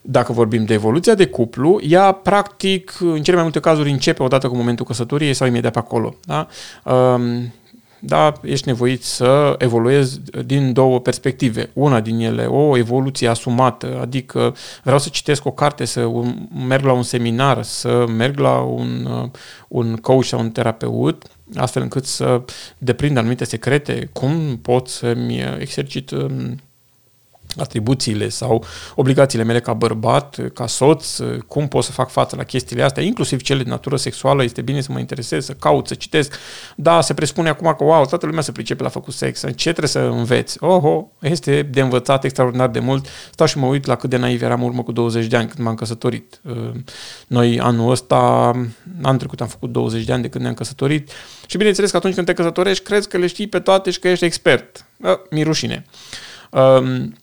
Dacă 0.02 0.32
vorbim 0.32 0.66
de 0.66 0.74
evoluția 0.74 1.14
de 1.14 1.28
cuplu, 1.28 1.80
ea 1.84 2.12
practic, 2.12 2.98
în 3.00 3.24
cele 3.24 3.36
mai 3.36 3.44
multe 3.44 3.60
cazuri, 3.60 3.90
începe 3.90 4.24
odată 4.24 4.48
cu 4.48 4.56
momentul 4.56 4.86
căsătoriei 4.86 5.34
sau 5.34 5.48
imediat 5.48 5.74
pe 5.74 5.80
acolo. 5.80 6.16
Da? 6.24 6.48
Um, 8.02 8.08
da, 8.08 8.34
ești 8.42 8.68
nevoit 8.68 9.04
să 9.04 9.56
evoluezi 9.58 10.20
din 10.46 10.74
două 10.74 11.00
perspective. 11.00 11.70
Una 11.74 12.00
din 12.00 12.20
ele, 12.20 12.46
o 12.46 12.78
evoluție 12.78 13.28
asumată, 13.28 13.98
adică 14.02 14.56
vreau 14.84 15.00
să 15.00 15.10
citesc 15.10 15.46
o 15.46 15.52
carte, 15.52 15.86
să 15.86 16.10
merg 16.68 16.84
la 16.84 16.92
un 16.92 17.04
seminar, 17.04 17.64
să 17.64 18.06
merg 18.08 18.40
la 18.40 18.60
un, 18.60 19.08
un 19.68 19.96
coach 19.96 20.26
sau 20.26 20.40
un 20.40 20.52
terapeut, 20.52 21.26
astfel 21.56 21.82
încât 21.82 22.06
să 22.06 22.42
deprind 22.78 23.18
anumite 23.18 23.44
secrete, 23.44 24.10
cum 24.14 24.60
pot 24.62 24.88
să-mi 24.88 25.44
exercit 25.60 26.12
um, 26.12 26.58
atribuțiile 27.58 28.30
sau 28.30 28.66
obligațiile 28.96 29.44
mele 29.44 29.60
ca 29.60 29.74
bărbat, 29.74 30.40
ca 30.54 30.68
soț, 30.68 31.18
cum 31.48 31.68
pot 31.68 31.84
să 31.84 31.92
fac 31.92 32.10
față 32.10 32.36
la 32.36 32.44
chestiile 32.44 32.84
astea, 32.84 33.04
inclusiv 33.04 33.42
cele 33.42 33.64
de 33.64 33.70
natură 33.70 33.96
sexuală, 33.96 34.44
este 34.44 34.62
bine 34.62 34.82
să 34.82 34.92
mă 34.92 35.00
interesez, 35.00 35.46
să 35.46 35.54
caut, 35.54 35.88
să 35.88 35.94
citesc. 35.94 36.36
Da, 36.76 37.02
se 37.02 37.14
presupune 37.14 37.50
acum 37.50 37.76
că, 37.78 37.84
wow, 37.84 38.06
toată 38.06 38.26
lumea 38.26 38.42
se 38.42 38.52
pricepe 38.52 38.84
la 38.84 38.90
făcut 38.90 39.14
sex, 39.14 39.40
ce 39.40 39.70
trebuie 39.70 39.88
să 39.88 40.00
înveți? 40.00 40.64
Oho, 40.64 41.12
este 41.20 41.62
de 41.62 41.82
învățat 41.82 42.24
extraordinar 42.24 42.70
de 42.70 42.80
mult. 42.80 43.08
Stau 43.32 43.48
și 43.48 43.58
mă 43.58 43.66
uit 43.66 43.86
la 43.86 43.96
cât 43.96 44.10
de 44.10 44.18
naiv 44.18 44.42
eram 44.42 44.64
urmă 44.64 44.84
cu 44.84 44.92
20 44.92 45.26
de 45.26 45.38
ani 45.38 45.48
când 45.48 45.66
m-am 45.66 45.76
căsătorit. 45.76 46.42
Uh, 46.44 46.56
noi 47.28 47.60
anul 47.60 47.92
ăsta, 47.92 48.18
anul 49.02 49.18
trecut 49.18 49.42
am 49.42 49.48
făcut 49.48 49.72
20 49.72 50.04
de 50.04 50.14
ani 50.14 50.22
de 50.22 50.30
când 50.30 50.44
ne-am 50.44 50.56
căsătorit 50.56 51.12
și 51.48 51.58
bineînțeles 51.58 51.92
că 51.92 51.98
atunci 51.98 52.14
când 52.14 52.26
te 52.26 52.34
căsătorești, 52.34 52.84
crezi 52.84 53.08
că 53.08 53.18
le 53.18 53.28
știi 53.28 53.48
pe 53.48 53.60
toate 53.60 53.92
și 53.92 54.00
că 54.00 54.08
ești 54.08 54.26
expert. 54.26 54.86
mi 55.30 55.44
rușine. 55.44 55.86
Um, 56.52 57.16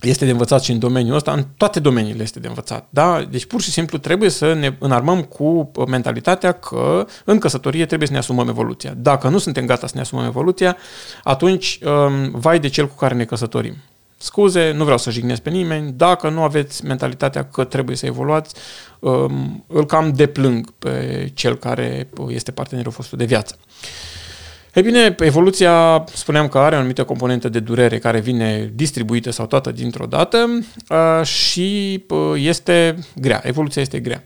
este 0.00 0.24
de 0.24 0.30
învățat 0.30 0.62
și 0.62 0.70
în 0.70 0.78
domeniul 0.78 1.16
ăsta, 1.16 1.32
în 1.32 1.44
toate 1.56 1.80
domeniile 1.80 2.22
este 2.22 2.40
de 2.40 2.48
învățat. 2.48 2.86
Da? 2.90 3.22
Deci 3.30 3.44
pur 3.46 3.60
și 3.60 3.70
simplu 3.70 3.98
trebuie 3.98 4.30
să 4.30 4.52
ne 4.52 4.76
înarmăm 4.78 5.22
cu 5.22 5.70
mentalitatea 5.86 6.52
că 6.52 7.06
în 7.24 7.38
căsătorie 7.38 7.86
trebuie 7.86 8.06
să 8.08 8.12
ne 8.12 8.20
asumăm 8.20 8.48
evoluția. 8.48 8.94
Dacă 8.96 9.28
nu 9.28 9.38
suntem 9.38 9.66
gata 9.66 9.86
să 9.86 9.92
ne 9.94 10.00
asumăm 10.00 10.24
evoluția, 10.24 10.76
atunci 11.22 11.78
um, 11.82 12.30
vai 12.30 12.60
de 12.60 12.68
cel 12.68 12.88
cu 12.88 12.94
care 12.94 13.14
ne 13.14 13.24
căsătorim. 13.24 13.74
Scuze, 14.16 14.72
nu 14.72 14.82
vreau 14.82 14.98
să 14.98 15.10
jignesc 15.10 15.42
pe 15.42 15.50
nimeni, 15.50 15.92
dacă 15.96 16.28
nu 16.28 16.42
aveți 16.42 16.84
mentalitatea 16.84 17.44
că 17.44 17.64
trebuie 17.64 17.96
să 17.96 18.06
evoluați, 18.06 18.54
um, 18.98 19.64
îl 19.66 19.86
cam 19.86 20.12
deplâng 20.12 20.70
pe 20.78 21.30
cel 21.34 21.56
care 21.56 22.08
este 22.28 22.50
partenerul 22.50 22.92
vostru 22.92 23.16
de 23.16 23.24
viață. 23.24 23.56
Ei 24.74 24.82
bine, 24.82 25.16
evoluția, 25.18 26.04
spuneam 26.12 26.48
că 26.48 26.58
are 26.58 26.74
o 26.74 26.78
anumită 26.78 27.04
componentă 27.04 27.48
de 27.48 27.60
durere 27.60 27.98
care 27.98 28.20
vine 28.20 28.70
distribuită 28.74 29.30
sau 29.30 29.46
toată 29.46 29.70
dintr-o 29.70 30.06
dată 30.06 30.46
și 31.22 32.04
este 32.36 32.98
grea. 33.14 33.40
Evoluția 33.44 33.82
este 33.82 33.98
grea. 33.98 34.24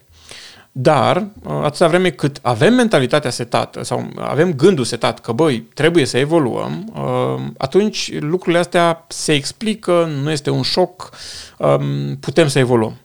Dar, 0.72 1.26
atâta 1.62 1.88
vreme 1.88 2.10
cât 2.10 2.38
avem 2.42 2.74
mentalitatea 2.74 3.30
setată 3.30 3.84
sau 3.84 4.10
avem 4.16 4.54
gândul 4.54 4.84
setat 4.84 5.20
că, 5.20 5.32
băi, 5.32 5.68
trebuie 5.74 6.04
să 6.04 6.18
evoluăm, 6.18 6.92
atunci 7.58 8.12
lucrurile 8.20 8.58
astea 8.60 9.04
se 9.08 9.32
explică, 9.32 10.10
nu 10.22 10.30
este 10.30 10.50
un 10.50 10.62
șoc, 10.62 11.10
putem 12.20 12.48
să 12.48 12.58
evoluăm. 12.58 12.96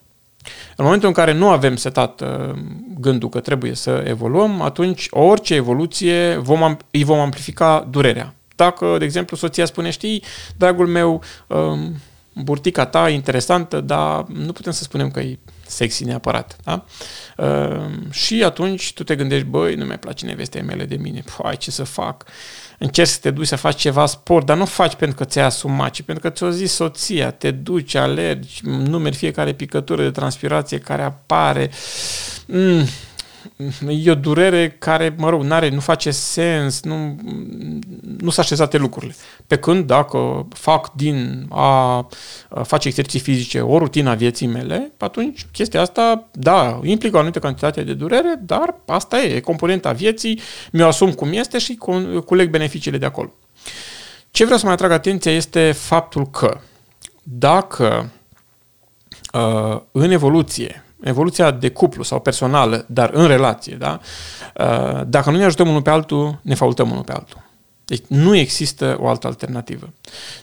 În 0.79 0.85
momentul 0.85 1.07
în 1.07 1.13
care 1.13 1.33
nu 1.33 1.49
avem 1.49 1.75
setat 1.75 2.21
uh, 2.21 2.55
gândul 2.99 3.29
că 3.29 3.39
trebuie 3.39 3.73
să 3.73 4.03
evoluăm, 4.07 4.61
atunci 4.61 5.07
orice 5.09 5.55
evoluție 5.55 6.35
vom, 6.35 6.77
îi 6.91 7.03
vom 7.03 7.19
amplifica 7.19 7.87
durerea. 7.89 8.33
Dacă, 8.55 8.95
de 8.97 9.05
exemplu, 9.05 9.37
soția 9.37 9.65
spune, 9.65 9.89
știi, 9.89 10.23
dragul 10.57 10.87
meu, 10.87 11.23
um, 11.47 11.95
burtica 12.33 12.85
ta 12.85 13.09
interesantă, 13.09 13.81
dar 13.81 14.25
nu 14.27 14.51
putem 14.51 14.71
să 14.71 14.83
spunem 14.83 15.11
că 15.11 15.19
e 15.19 15.39
sexy 15.65 16.03
neapărat. 16.03 16.55
Da? 16.63 16.85
Uh, 17.37 18.11
și 18.11 18.43
atunci 18.43 18.93
tu 18.93 19.03
te 19.03 19.15
gândești, 19.15 19.45
băi, 19.45 19.75
nu 19.75 19.85
mi-a 19.85 19.97
place 19.97 20.25
nevestei 20.25 20.61
mele 20.61 20.85
de 20.85 20.95
mine, 20.95 21.23
păi, 21.37 21.57
ce 21.57 21.71
să 21.71 21.83
fac? 21.83 22.25
Încerci 22.79 23.09
să 23.09 23.17
te 23.21 23.31
duci 23.31 23.47
să 23.47 23.55
faci 23.55 23.79
ceva 23.79 24.05
sport, 24.05 24.45
dar 24.45 24.57
nu 24.57 24.65
faci 24.65 24.95
pentru 24.95 25.17
că 25.17 25.23
ți-ai 25.23 25.45
asumat, 25.45 25.91
ci 25.91 26.01
pentru 26.01 26.23
că 26.23 26.35
ți-o 26.35 26.49
zis 26.49 26.73
soția, 26.73 27.31
te 27.31 27.51
duci, 27.51 27.95
alergi, 27.95 28.61
numeri 28.63 29.15
fiecare 29.15 29.53
picătură 29.53 30.03
de 30.03 30.11
transpirație 30.11 30.77
care 30.77 31.01
apare. 31.01 31.69
Mm, 32.45 32.85
e 33.87 34.11
o 34.11 34.15
durere 34.15 34.75
care, 34.79 35.15
mă 35.17 35.29
rog, 35.29 35.43
n-are, 35.43 35.69
nu 35.69 35.79
face 35.79 36.11
sens, 36.11 36.81
nu, 36.81 37.15
nu 38.17 38.29
s-a 38.29 38.41
așezate 38.41 38.77
lucrurile. 38.77 39.15
Pe 39.47 39.57
când 39.57 39.85
dacă 39.85 40.47
fac 40.53 40.93
din 40.93 41.45
a 41.49 42.07
face 42.63 42.87
exerciții 42.87 43.19
fizice 43.19 43.61
o 43.61 43.77
rutină 43.77 44.09
a 44.09 44.13
vieții 44.13 44.47
mele, 44.47 44.91
atunci 44.97 45.45
chestia 45.51 45.81
asta, 45.81 46.27
da, 46.31 46.79
implică 46.83 47.15
o 47.15 47.17
anumită 47.17 47.39
cantitate 47.39 47.83
de 47.83 47.93
durere, 47.93 48.39
dar 48.45 48.75
asta 48.85 49.21
e, 49.21 49.35
e 49.35 49.39
componenta 49.39 49.91
vieții, 49.91 50.39
mi-o 50.71 50.87
asum 50.87 51.11
cum 51.11 51.33
este 51.33 51.57
și 51.57 51.79
culeg 52.25 52.49
beneficiile 52.49 52.97
de 52.97 53.05
acolo. 53.05 53.31
Ce 54.31 54.43
vreau 54.43 54.59
să 54.59 54.65
mai 54.65 54.73
atrag 54.73 54.91
atenția 54.91 55.31
este 55.31 55.71
faptul 55.71 56.27
că 56.27 56.59
dacă 57.23 58.09
uh, 59.33 59.81
în 59.91 60.11
evoluție 60.11 60.83
evoluția 61.03 61.51
de 61.51 61.69
cuplu 61.69 62.03
sau 62.03 62.19
personală, 62.19 62.85
dar 62.87 63.09
în 63.13 63.27
relație, 63.27 63.75
da? 63.75 63.99
Uh, 64.55 65.01
dacă 65.07 65.31
nu 65.31 65.37
ne 65.37 65.45
ajutăm 65.45 65.67
unul 65.67 65.81
pe 65.81 65.89
altul, 65.89 66.39
ne 66.41 66.55
faultăm 66.55 66.91
unul 66.91 67.03
pe 67.03 67.11
altul. 67.11 67.47
Deci 67.85 68.03
nu 68.07 68.35
există 68.35 68.97
o 68.99 69.07
altă 69.07 69.27
alternativă. 69.27 69.93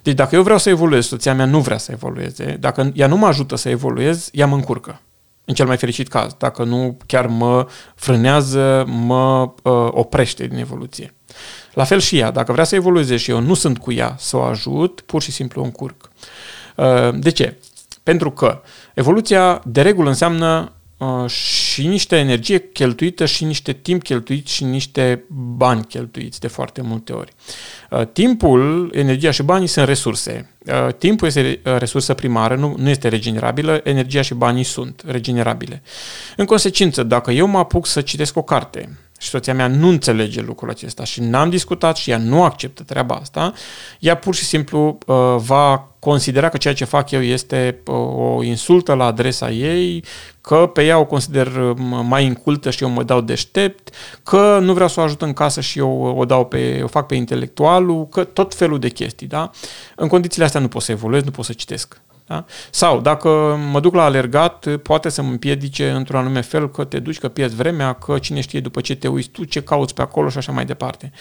Deci 0.02 0.14
dacă 0.14 0.34
eu 0.34 0.42
vreau 0.42 0.58
să 0.58 0.68
evoluez, 0.68 1.06
soția 1.06 1.34
mea 1.34 1.44
nu 1.44 1.60
vrea 1.60 1.78
să 1.78 1.92
evolueze, 1.92 2.56
dacă 2.60 2.92
ea 2.94 3.06
nu 3.06 3.16
mă 3.16 3.26
ajută 3.26 3.56
să 3.56 3.68
evoluez, 3.68 4.28
ea 4.32 4.46
mă 4.46 4.54
încurcă. 4.54 5.00
În 5.44 5.54
cel 5.54 5.66
mai 5.66 5.76
fericit 5.76 6.08
caz, 6.08 6.32
dacă 6.38 6.64
nu 6.64 6.96
chiar 7.06 7.26
mă 7.26 7.66
frânează, 7.94 8.84
mă 8.86 9.42
uh, 9.42 9.88
oprește 9.90 10.46
din 10.46 10.58
evoluție. 10.58 11.14
La 11.72 11.84
fel 11.84 12.00
și 12.00 12.18
ea, 12.18 12.30
dacă 12.30 12.52
vrea 12.52 12.64
să 12.64 12.74
evolueze 12.74 13.16
și 13.16 13.30
eu 13.30 13.40
nu 13.40 13.54
sunt 13.54 13.78
cu 13.78 13.92
ea 13.92 14.14
să 14.18 14.36
o 14.36 14.42
ajut, 14.42 15.00
pur 15.00 15.22
și 15.22 15.30
simplu 15.30 15.60
o 15.60 15.64
încurc. 15.64 16.10
Uh, 16.76 16.86
de 17.14 17.30
ce? 17.30 17.58
Pentru 18.02 18.30
că 18.30 18.62
evoluția 18.96 19.62
de 19.64 19.82
regulă 19.82 20.08
înseamnă 20.08 20.72
uh, 20.96 21.30
și 21.30 21.86
niște 21.86 22.16
energie 22.16 22.58
cheltuită 22.58 23.24
și 23.24 23.44
niște 23.44 23.72
timp 23.72 24.02
cheltuit 24.02 24.46
și 24.46 24.64
niște 24.64 25.24
bani 25.56 25.84
cheltuiți 25.84 26.40
de 26.40 26.46
foarte 26.46 26.80
multe 26.82 27.12
ori. 27.12 27.32
Uh, 27.90 28.06
timpul, 28.12 28.90
energia 28.94 29.30
și 29.30 29.42
banii 29.42 29.66
sunt 29.66 29.86
resurse. 29.86 30.50
Uh, 30.66 30.94
timpul 30.94 31.26
este 31.26 31.60
uh, 31.64 31.76
resursă 31.78 32.14
primară, 32.14 32.56
nu, 32.56 32.74
nu 32.78 32.88
este 32.88 33.08
regenerabilă, 33.08 33.80
energia 33.84 34.22
și 34.22 34.34
banii 34.34 34.64
sunt 34.64 35.02
regenerabile. 35.06 35.82
În 36.36 36.44
consecință, 36.44 37.02
dacă 37.02 37.30
eu 37.30 37.46
mă 37.46 37.58
apuc 37.58 37.86
să 37.86 38.00
citesc 38.00 38.36
o 38.36 38.42
carte, 38.42 38.98
și 39.18 39.28
soția 39.28 39.54
mea 39.54 39.66
nu 39.66 39.88
înțelege 39.88 40.40
lucrul 40.40 40.70
acesta 40.70 41.04
și 41.04 41.20
n-am 41.20 41.50
discutat 41.50 41.96
și 41.96 42.10
ea 42.10 42.18
nu 42.18 42.42
acceptă 42.42 42.82
treaba 42.82 43.14
asta, 43.14 43.52
ea 43.98 44.16
pur 44.16 44.34
și 44.34 44.44
simplu 44.44 44.98
uh, 45.06 45.16
va 45.36 45.88
considera 45.98 46.48
că 46.48 46.56
ceea 46.56 46.74
ce 46.74 46.84
fac 46.84 47.10
eu 47.10 47.22
este 47.22 47.82
uh, 47.86 47.94
o 48.36 48.42
insultă 48.42 48.94
la 48.94 49.04
adresa 49.04 49.50
ei, 49.50 50.04
că 50.40 50.70
pe 50.72 50.84
ea 50.84 50.98
o 50.98 51.04
consider 51.04 51.46
uh, 51.46 51.76
mai 52.02 52.24
incultă 52.24 52.70
și 52.70 52.82
eu 52.82 52.88
mă 52.88 53.02
dau 53.02 53.20
deștept, 53.20 53.94
că 54.22 54.58
nu 54.62 54.72
vreau 54.72 54.88
să 54.88 55.00
o 55.00 55.02
ajut 55.02 55.22
în 55.22 55.32
casă 55.32 55.60
și 55.60 55.78
eu 55.78 56.14
o, 56.16 56.24
dau 56.24 56.46
pe, 56.46 56.80
o 56.82 56.86
fac 56.86 57.06
pe 57.06 57.14
intelectualul, 57.14 58.08
că 58.08 58.24
tot 58.24 58.54
felul 58.54 58.78
de 58.78 58.88
chestii, 58.88 59.26
da? 59.26 59.50
În 59.96 60.08
condițiile 60.08 60.44
astea 60.44 60.60
nu 60.60 60.68
pot 60.68 60.82
să 60.82 60.92
evoluez, 60.92 61.22
nu 61.22 61.30
pot 61.30 61.44
să 61.44 61.52
citesc. 61.52 62.00
Da? 62.26 62.44
Sau 62.70 63.00
dacă 63.00 63.58
mă 63.70 63.80
duc 63.80 63.94
la 63.94 64.02
alergat, 64.02 64.76
poate 64.82 65.08
să 65.08 65.22
mă 65.22 65.30
împiedice 65.30 65.90
într-un 65.90 66.18
anume 66.18 66.40
fel 66.40 66.70
că 66.70 66.84
te 66.84 66.98
duci, 66.98 67.18
că 67.18 67.28
pierzi 67.28 67.54
vremea, 67.54 67.92
că 67.92 68.18
cine 68.18 68.40
știe 68.40 68.60
după 68.60 68.80
ce 68.80 68.94
te 68.94 69.08
uiți 69.08 69.28
tu, 69.28 69.44
ce 69.44 69.62
cauți 69.62 69.94
pe 69.94 70.02
acolo 70.02 70.28
și 70.28 70.38
așa 70.38 70.52
mai 70.52 70.64
departe. 70.64 71.12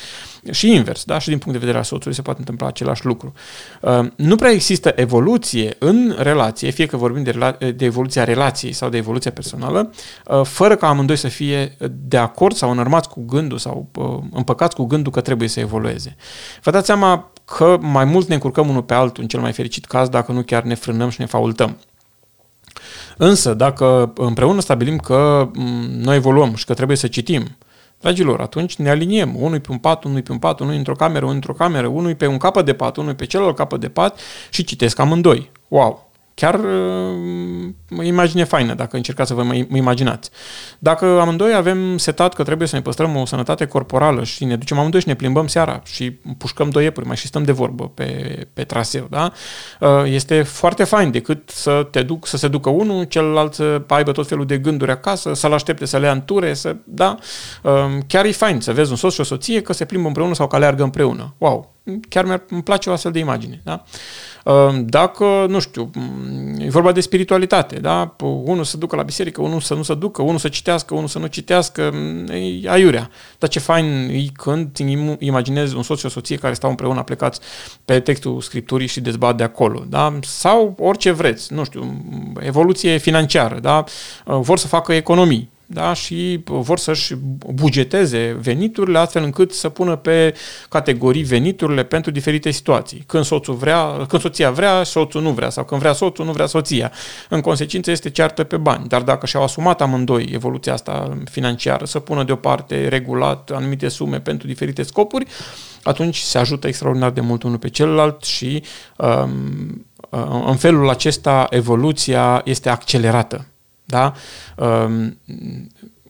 Și 0.52 0.74
invers, 0.74 1.04
da? 1.04 1.20
și 1.20 1.28
din 1.28 1.38
punct 1.38 1.54
de 1.54 1.60
vedere 1.60 1.78
al 1.78 1.84
soțului 1.84 2.16
se 2.16 2.22
poate 2.22 2.40
întâmpla 2.40 2.68
același 2.68 3.06
lucru. 3.06 3.34
Uh, 3.82 4.00
nu 4.16 4.36
prea 4.36 4.52
există 4.52 4.94
evoluție 4.96 5.76
în 5.80 6.16
relație, 6.18 6.70
fie 6.70 6.86
că 6.86 6.98
vorbim 6.98 7.24
de, 7.24 7.32
rela- 7.32 7.76
de 7.76 7.86
evoluția 7.86 8.24
relației 8.24 8.72
sau 8.72 8.90
de 8.90 8.98
evoluția 8.98 9.32
personală, 9.32 9.92
uh, 10.26 10.42
fără 10.44 10.76
ca 10.76 10.88
amândoi 10.88 11.16
să 11.16 11.28
fie 11.28 11.78
de 11.92 12.18
acord 12.18 12.56
sau 12.56 12.72
înărmați 12.72 13.10
cu 13.10 13.26
gândul 13.26 13.58
sau 13.58 13.90
uh, 13.96 14.06
împăcați 14.32 14.76
cu 14.76 14.86
gândul 14.86 15.12
că 15.12 15.22
trebuie 15.22 15.48
să 15.48 15.60
evolueze. 15.60 16.16
Vă 16.64 16.72
dați 16.72 16.86
seama 16.86 17.32
că 17.46 17.78
mai 17.82 18.06
mult 18.06 18.28
ne 18.28 18.34
încurcăm 18.34 18.70
unul 18.70 18.84
pe 18.84 18.94
altul 18.94 19.24
în 19.24 19.30
cel 19.30 19.40
mai 19.40 19.52
fericit 19.52 19.86
caz 19.86 20.10
dacă 20.10 20.32
nu 20.32 20.42
chiar 20.42 20.64
ne 20.64 20.76
frânăm 20.76 21.10
și 21.10 21.20
ne 21.20 21.26
faultăm. 21.26 21.78
Însă, 23.18 23.54
dacă 23.54 24.14
împreună 24.16 24.62
stabilim 24.62 24.98
că 24.98 25.50
mm, 25.54 25.90
noi 26.02 26.16
evoluăm 26.16 26.56
și 26.56 26.66
că 26.66 26.74
trebuie 26.74 26.98
să 26.98 27.08
citim, 27.08 27.58
dragilor, 28.00 28.42
atunci 28.42 28.76
ne 28.76 28.90
aliniem. 28.90 29.36
Unul 29.36 29.60
pe 29.60 29.72
un 29.72 29.78
pat, 29.78 30.04
unul 30.04 30.22
pe 30.22 30.32
un 30.32 30.38
pat, 30.38 30.60
unul 30.60 30.74
într-o 30.74 30.96
cameră, 30.96 31.24
unul 31.24 31.36
într-o 31.36 31.54
cameră, 31.54 31.88
unul 31.88 32.16
pe 32.16 32.28
un 32.28 32.38
capăt 32.38 32.66
de 32.66 32.74
pat, 32.74 32.98
unul 32.98 33.16
pe 33.16 33.26
celălalt 33.26 33.56
capăt 33.56 33.80
de 33.80 33.90
pat 33.90 34.20
și 34.50 34.64
citesc 34.64 35.00
amândoi. 35.00 35.52
Wow! 35.68 36.05
Chiar 36.36 36.60
uh, 36.60 38.06
imagine 38.06 38.44
faină, 38.44 38.74
dacă 38.74 38.96
încercați 38.96 39.30
să 39.30 39.36
vă 39.36 39.44
mai 39.44 39.68
imaginați. 39.74 40.30
Dacă 40.80 41.06
amândoi 41.06 41.54
avem 41.54 41.98
setat 41.98 42.34
că 42.34 42.44
trebuie 42.44 42.68
să 42.68 42.76
ne 42.76 42.82
păstrăm 42.82 43.16
o 43.16 43.26
sănătate 43.26 43.66
corporală 43.66 44.24
și 44.24 44.44
ne 44.46 44.56
ducem 44.56 44.78
amândoi 44.78 45.02
și 45.02 45.08
ne 45.08 45.16
plimbăm 45.16 45.48
seara 45.48 45.82
și 45.86 46.12
pușcăm 46.38 46.70
doi 46.70 46.84
iepuri, 46.84 47.06
mai 47.06 47.16
și 47.16 47.28
stăm 47.28 47.44
de 47.44 47.52
vorbă 47.52 47.92
pe, 47.94 48.48
pe 48.54 48.64
traseu, 48.64 49.08
da? 49.10 49.32
Uh, 49.80 49.90
este 50.06 50.42
foarte 50.42 50.84
fain 50.84 51.12
decât 51.12 51.50
să 51.50 51.88
te 51.92 52.04
duc, 52.04 52.28
să 52.28 52.38
se 52.38 52.48
ducă 52.48 52.70
unul, 52.70 53.04
celălalt 53.04 53.54
să 53.54 53.82
aibă 53.88 54.12
tot 54.12 54.28
felul 54.28 54.46
de 54.46 54.58
gânduri 54.58 54.92
acasă, 54.92 55.34
să-l 55.34 55.54
aștepte 55.54 55.86
să 55.86 55.98
le 55.98 56.06
ia 56.06 56.12
în 56.12 56.22
ture, 56.22 56.54
să, 56.54 56.76
da? 56.84 57.18
Uh, 57.62 57.72
chiar 58.08 58.26
e 58.26 58.32
fain 58.32 58.60
să 58.60 58.74
vezi 58.74 58.90
un 58.90 58.98
soț 58.98 59.14
și 59.14 59.20
o 59.20 59.24
soție 59.24 59.62
că 59.62 59.74
se 59.74 59.86
plimbă 59.86 60.08
împreună 60.08 60.34
sau 60.34 60.48
că 60.48 60.56
aleargă 60.56 60.84
împreună. 60.84 61.34
Wow! 61.38 61.74
Chiar 62.10 62.26
mi-ar, 62.26 62.44
îmi 62.50 62.64
place 62.64 62.90
o 62.90 62.94
astfel 62.94 63.12
de 63.12 63.20
imagine, 63.20 63.62
da? 63.64 63.72
Ehm, 63.72 64.35
dacă, 64.80 65.46
nu 65.50 65.60
știu, 65.60 65.92
e 66.58 66.70
vorba 66.70 66.92
de 66.92 67.02
spiritualitate, 67.02 67.80
da? 67.80 68.16
Unul 68.22 68.64
să 68.64 68.78
ducă 68.78 68.96
la 68.96 69.04
biserică, 69.04 69.42
unul 69.42 69.60
să 69.60 69.74
nu 69.74 69.84
se 69.84 69.94
ducă, 69.94 70.22
unul 70.22 70.38
să 70.38 70.48
citească, 70.48 70.94
unul 70.94 71.08
să 71.08 71.20
nu 71.20 71.26
citească, 71.26 71.94
e 72.64 72.70
aiurea. 72.70 73.10
Dar 73.40 73.50
ce 73.50 73.60
fain 73.60 74.10
e 74.12 74.26
când 74.34 74.78
imaginezi 75.20 75.76
un 75.76 75.84
soț 75.84 76.00
și 76.00 76.06
o 76.06 76.10
soție 76.10 76.36
care 76.36 76.54
stau 76.54 76.70
împreună 76.70 77.04
plecați 77.04 77.40
pe 77.86 78.00
textul 78.00 78.42
Scripturii 78.42 78.88
și 78.88 79.02
dezbat 79.02 79.38
de 79.38 79.44
acolo, 79.44 79.84
da? 79.90 80.20
Sau 80.22 80.76
orice 80.80 81.12
vreți, 81.12 81.54
nu 81.54 81.64
știu, 81.64 82.02
evoluție 82.40 82.98
financiară, 82.98 83.60
da? 83.60 83.84
Vor 84.26 84.58
să 84.58 84.68
facă 84.68 84.94
economii, 84.94 85.54
da? 85.66 85.94
și 85.94 86.42
vor 86.44 86.78
să-și 86.78 87.16
bugeteze 87.54 88.38
veniturile 88.42 88.98
astfel 88.98 89.24
încât 89.24 89.54
să 89.54 89.70
pună 89.70 89.96
pe 89.96 90.36
categorii 90.70 91.24
veniturile 91.24 91.84
pentru 91.84 92.12
diferite 92.12 92.52
situații. 92.52 93.04
Când 93.06 93.24
soțul 93.24 93.54
vrea, 93.54 94.06
când 94.08 94.22
soția 94.22 94.52
vrea, 94.52 94.84
soțul 94.84 95.22
nu 95.22 95.32
vrea 95.32 95.50
sau 95.50 95.64
când 95.64 95.82
vrea 95.82 95.94
soțul, 95.94 96.26
nu 96.26 96.32
vrea 96.32 96.46
soția. 96.46 96.92
În 97.30 97.42
consecință 97.42 97.92
este 97.92 98.10
ceartă 98.10 98.44
pe 98.44 98.58
bani, 98.58 98.88
dar 98.88 99.02
dacă 99.02 99.26
și-au 99.26 99.44
asumat 99.44 99.82
amândoi 99.82 100.30
evoluția 100.34 100.74
asta 100.74 101.18
financiară, 101.32 101.86
să 101.86 102.00
pună 102.00 102.24
deoparte 102.24 102.88
regulat 102.88 103.52
anumite 103.54 103.88
sume 103.88 104.20
pentru 104.20 104.48
diferite 104.48 104.84
scopuri, 104.84 105.26
atunci 105.84 106.18
se 106.18 106.38
ajută 106.38 106.68
extraordinar 106.68 107.12
de 107.12 107.22
mult 107.22 107.44
unul 107.44 107.58
pe 107.58 107.70
celălalt 107.70 108.24
și 108.24 108.64
um, 108.98 109.86
în 110.46 110.56
felul 110.56 110.90
acesta 110.90 111.48
evoluția 111.50 112.42
este 112.46 112.70
accelerată. 112.70 113.46
Da? 113.86 114.14
Ehm, 114.58 115.18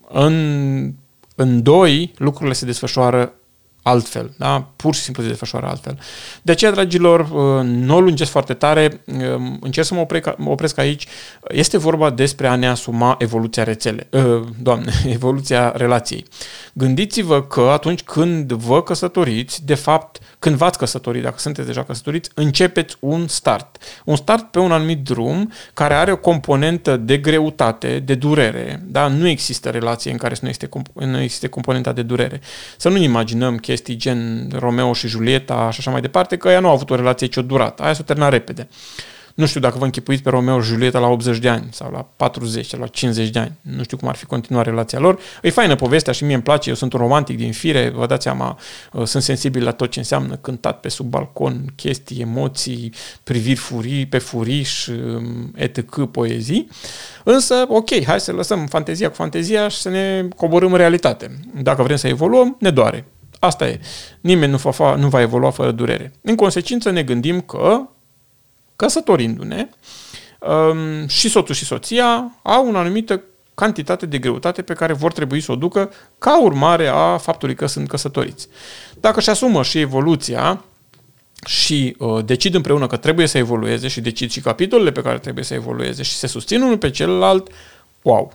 în, 0.10 0.94
în 1.36 1.64
doi, 1.64 2.14
lucrurile 2.18 2.54
se 2.54 2.66
desfășoară 2.66 3.34
altfel, 3.88 4.34
da? 4.38 4.68
pur 4.76 4.96
și 4.96 5.02
simplu 5.02 5.24
se 5.24 5.30
desfășoară 5.30 5.68
altfel. 5.68 6.00
De 6.42 6.52
aceea, 6.52 6.72
dragilor, 6.72 7.20
uh, 7.20 7.64
nu 7.64 7.96
o 7.96 8.00
lungesc 8.00 8.32
foarte 8.32 8.54
tare, 8.54 9.02
um, 9.06 9.58
încerc 9.62 9.88
să 9.88 9.94
mă 9.94 10.00
opresc, 10.00 10.38
mă 10.38 10.50
opresc 10.50 10.78
aici. 10.78 11.08
Este 11.48 11.78
vorba 11.78 12.10
despre 12.10 12.48
a 12.48 12.56
ne 12.56 12.68
asuma 12.68 13.16
evoluția 13.20 13.64
rețele, 13.64 14.08
uh, 14.12 14.42
doamne, 14.62 14.92
evoluția 15.18 15.74
relației. 15.76 16.26
Gândiți-vă 16.74 17.44
că 17.44 17.62
atunci 17.62 18.04
când 18.04 18.52
vă 18.52 18.84
căsătoriți, 18.84 19.66
de 19.66 19.76
fapt, 19.76 20.20
când 20.40 20.56
v-ați 20.56 20.78
căsătorit, 20.78 21.24
dacă 21.24 21.40
sunteți 21.40 21.68
deja 21.68 21.84
căsătoriți, 21.84 22.30
începeți 22.34 22.96
un 23.00 23.28
start. 23.28 23.78
Un 24.06 24.16
start 24.16 24.52
pe 24.52 24.60
un 24.60 24.72
anumit 24.72 25.04
drum 25.04 25.52
care 25.74 25.94
are 25.94 26.12
o 26.12 26.18
componentă 26.18 26.98
de 26.98 27.18
greutate, 27.18 28.00
de 28.00 28.16
durere. 28.16 28.84
Da? 28.86 29.08
Nu 29.08 29.28
există 29.28 29.70
relație 29.70 30.12
în 30.12 30.18
care 30.18 30.34
să 30.34 30.40
nu 30.44 30.48
existe, 30.48 30.70
nu 30.94 31.22
existe 31.22 31.48
componenta 31.48 31.92
de 31.92 32.02
durere. 32.02 32.42
Să 32.78 32.90
nu 32.90 32.98
imaginăm 32.98 33.58
că 33.58 33.72
chestii 33.76 33.96
gen 33.96 34.50
Romeo 34.60 34.94
și 34.94 35.08
Julieta 35.08 35.70
și 35.72 35.80
așa 35.80 35.92
mai 35.92 36.02
departe, 36.02 36.38
că 36.38 36.50
ea 36.50 36.60
nu 36.60 36.68
a 36.68 36.72
avut 36.72 36.90
o 36.90 36.96
relație 36.96 37.28
ce-o 37.28 37.42
durat. 37.42 37.80
Aia 37.80 37.94
s-a 37.94 38.04
terminat 38.04 38.32
repede. 38.32 38.68
Nu 39.36 39.46
știu 39.46 39.60
dacă 39.60 39.78
vă 39.78 39.86
închipuiți 39.86 40.24
pe 40.24 40.30
Romeo 40.30 40.62
și 40.62 40.70
Julieta 40.70 41.00
la 41.00 41.08
80 41.08 41.38
de 41.38 41.50
ani 41.50 41.68
sau 41.72 41.92
la 41.92 42.08
40 42.16 42.66
sau 42.66 42.80
la 42.80 42.88
50 42.88 43.30
de 43.30 43.40
ani. 43.40 43.52
Nu 43.62 43.84
știu 43.84 43.98
cum 43.98 44.08
ar 44.08 44.16
fi 44.16 44.26
continuat 44.26 44.66
relația 44.66 45.00
lor. 45.00 45.20
E 45.42 45.50
faină 45.50 45.76
povestea 45.76 46.14
și 46.14 46.24
mie 46.24 46.34
îmi 46.34 46.44
place, 46.44 46.70
eu 46.70 46.76
sunt 46.76 46.94
un 46.94 47.00
romantic 47.00 47.38
din 47.38 47.52
fire, 47.52 47.90
vă 47.90 48.06
dați 48.06 48.24
seama, 48.24 48.60
uh, 48.92 49.04
sunt 49.04 49.24
sensibil 49.24 49.64
la 49.64 49.72
tot 49.72 49.92
ce 49.92 50.00
înseamnă 50.00 50.36
cântat 50.36 50.80
pe 50.80 50.90
sub 50.90 51.06
balcon, 51.06 51.66
chestii, 51.76 52.22
emoții, 52.22 52.94
priviri 53.24 53.60
furii, 53.60 54.06
pe 54.06 54.18
furiș, 54.18 54.88
um, 54.88 55.52
etc., 55.56 56.06
poezii. 56.12 56.68
Însă, 57.24 57.66
ok, 57.68 58.04
hai 58.06 58.20
să 58.20 58.32
lăsăm 58.32 58.66
fantezia 58.66 59.10
cu 59.10 59.16
fantezia 59.16 59.68
și 59.68 59.78
să 59.78 59.90
ne 59.90 60.28
coborâm 60.36 60.72
în 60.72 60.78
realitate. 60.78 61.32
Dacă 61.62 61.84
vrem 61.84 61.98
să 61.98 62.08
evoluăm, 62.08 62.56
ne 62.60 62.70
doare. 62.70 63.06
Asta 63.46 63.68
e. 63.68 63.80
Nimeni 64.22 64.52
nu 64.52 64.58
va, 64.58 64.96
nu 64.96 65.08
va 65.08 65.22
evolua 65.22 65.50
fără 65.50 65.72
durere. 65.72 66.14
În 66.22 66.36
consecință 66.36 66.90
ne 66.90 67.04
gândim 67.04 67.42
că, 67.42 67.82
căsătorindu-ne, 68.76 69.70
um, 70.40 71.08
și 71.08 71.30
soțul 71.30 71.56
și 71.56 71.66
soția 71.66 72.40
au 72.42 72.72
o 72.74 72.78
anumită 72.78 73.22
cantitate 73.56 74.06
de 74.06 74.18
greutate 74.18 74.62
pe 74.62 74.74
care 74.74 74.94
vor 74.94 75.12
trebui 75.12 75.42
să 75.42 75.52
o 75.52 75.56
ducă 75.56 75.92
ca 76.18 76.42
urmare 76.42 76.88
a 76.88 77.18
faptului 77.18 77.56
că 77.56 77.66
sunt 77.66 77.88
căsătoriți. 77.88 78.48
Dacă 79.00 79.20
își 79.20 79.30
asumă 79.30 79.64
și 79.64 79.80
evoluția 79.80 80.64
și 81.46 81.96
uh, 82.00 82.26
decid 82.26 82.54
împreună 82.54 82.88
că 82.88 82.98
trebuie 82.98 83.28
să 83.28 83.38
evolueze 83.38 83.88
și 83.88 84.02
decid 84.02 84.32
și 84.32 84.42
capitolele 84.42 84.92
pe 84.92 85.02
care 85.02 85.18
trebuie 85.18 85.44
să 85.44 85.54
evolueze 85.54 86.04
și 86.04 86.14
se 86.14 86.28
susțin 86.28 86.62
unul 86.62 86.78
pe 86.78 86.90
celălalt, 86.90 87.48
wow, 88.02 88.34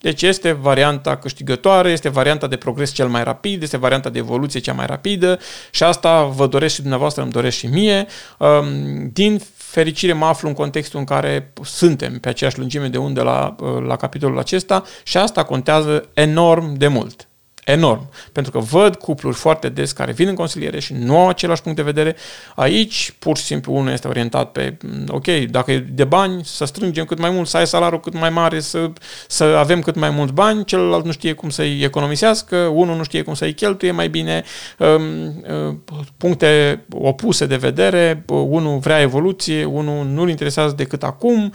deci 0.00 0.22
este 0.22 0.52
varianta 0.52 1.16
câștigătoare, 1.16 1.90
este 1.90 2.08
varianta 2.08 2.46
de 2.46 2.56
progres 2.56 2.92
cel 2.92 3.08
mai 3.08 3.24
rapid, 3.24 3.62
este 3.62 3.76
varianta 3.76 4.08
de 4.08 4.18
evoluție 4.18 4.60
cea 4.60 4.72
mai 4.72 4.86
rapidă 4.86 5.38
și 5.70 5.82
asta 5.82 6.24
vă 6.24 6.46
doresc 6.46 6.74
și 6.74 6.80
dumneavoastră, 6.80 7.22
îmi 7.22 7.32
doresc 7.32 7.56
și 7.56 7.66
mie. 7.66 8.06
Um, 8.38 9.08
din 9.12 9.40
fericire 9.56 10.12
mă 10.12 10.26
aflu 10.26 10.48
în 10.48 10.54
contextul 10.54 10.98
în 10.98 11.04
care 11.04 11.52
suntem 11.62 12.18
pe 12.18 12.28
aceeași 12.28 12.58
lungime 12.58 12.88
de 12.88 12.98
undă 12.98 13.22
la, 13.22 13.56
uh, 13.60 13.84
la 13.86 13.96
capitolul 13.96 14.38
acesta 14.38 14.84
și 15.02 15.16
asta 15.16 15.44
contează 15.44 16.08
enorm 16.14 16.74
de 16.74 16.88
mult 16.88 17.29
enorm. 17.70 18.08
Pentru 18.32 18.52
că 18.52 18.58
văd 18.58 18.96
cupluri 18.96 19.36
foarte 19.36 19.68
des 19.68 19.92
care 19.92 20.12
vin 20.12 20.28
în 20.28 20.34
consiliere 20.34 20.80
și 20.80 20.92
nu 20.92 21.18
au 21.18 21.28
același 21.28 21.62
punct 21.62 21.76
de 21.76 21.84
vedere. 21.84 22.16
Aici, 22.54 23.14
pur 23.18 23.36
și 23.36 23.42
simplu, 23.42 23.74
unul 23.74 23.92
este 23.92 24.08
orientat 24.08 24.52
pe, 24.52 24.76
mm, 24.82 25.04
ok, 25.08 25.26
dacă 25.26 25.72
e 25.72 25.78
de 25.78 26.04
bani, 26.04 26.44
să 26.44 26.64
strângem 26.64 27.04
cât 27.04 27.18
mai 27.18 27.30
mult, 27.30 27.48
să 27.48 27.56
ai 27.56 27.66
salariul 27.66 28.00
cât 28.00 28.18
mai 28.18 28.30
mare, 28.30 28.60
să, 28.60 28.90
să 29.28 29.44
avem 29.44 29.80
cât 29.80 29.94
mai 29.94 30.10
mulți 30.10 30.32
bani, 30.32 30.64
celălalt 30.64 31.04
nu 31.04 31.12
știe 31.12 31.32
cum 31.32 31.50
să-i 31.50 31.82
economisească, 31.82 32.56
unul 32.56 32.96
nu 32.96 33.02
știe 33.02 33.22
cum 33.22 33.34
să-i 33.34 33.54
cheltuie 33.54 33.90
mai 33.90 34.08
bine, 34.08 34.44
um, 34.78 35.26
uh, 35.68 35.74
puncte 36.16 36.84
opuse 36.90 37.46
de 37.46 37.56
vedere, 37.56 38.24
unul 38.28 38.78
vrea 38.78 39.00
evoluție, 39.00 39.64
unul 39.64 40.06
nu-l 40.06 40.28
interesează 40.28 40.74
decât 40.74 41.02
acum, 41.02 41.52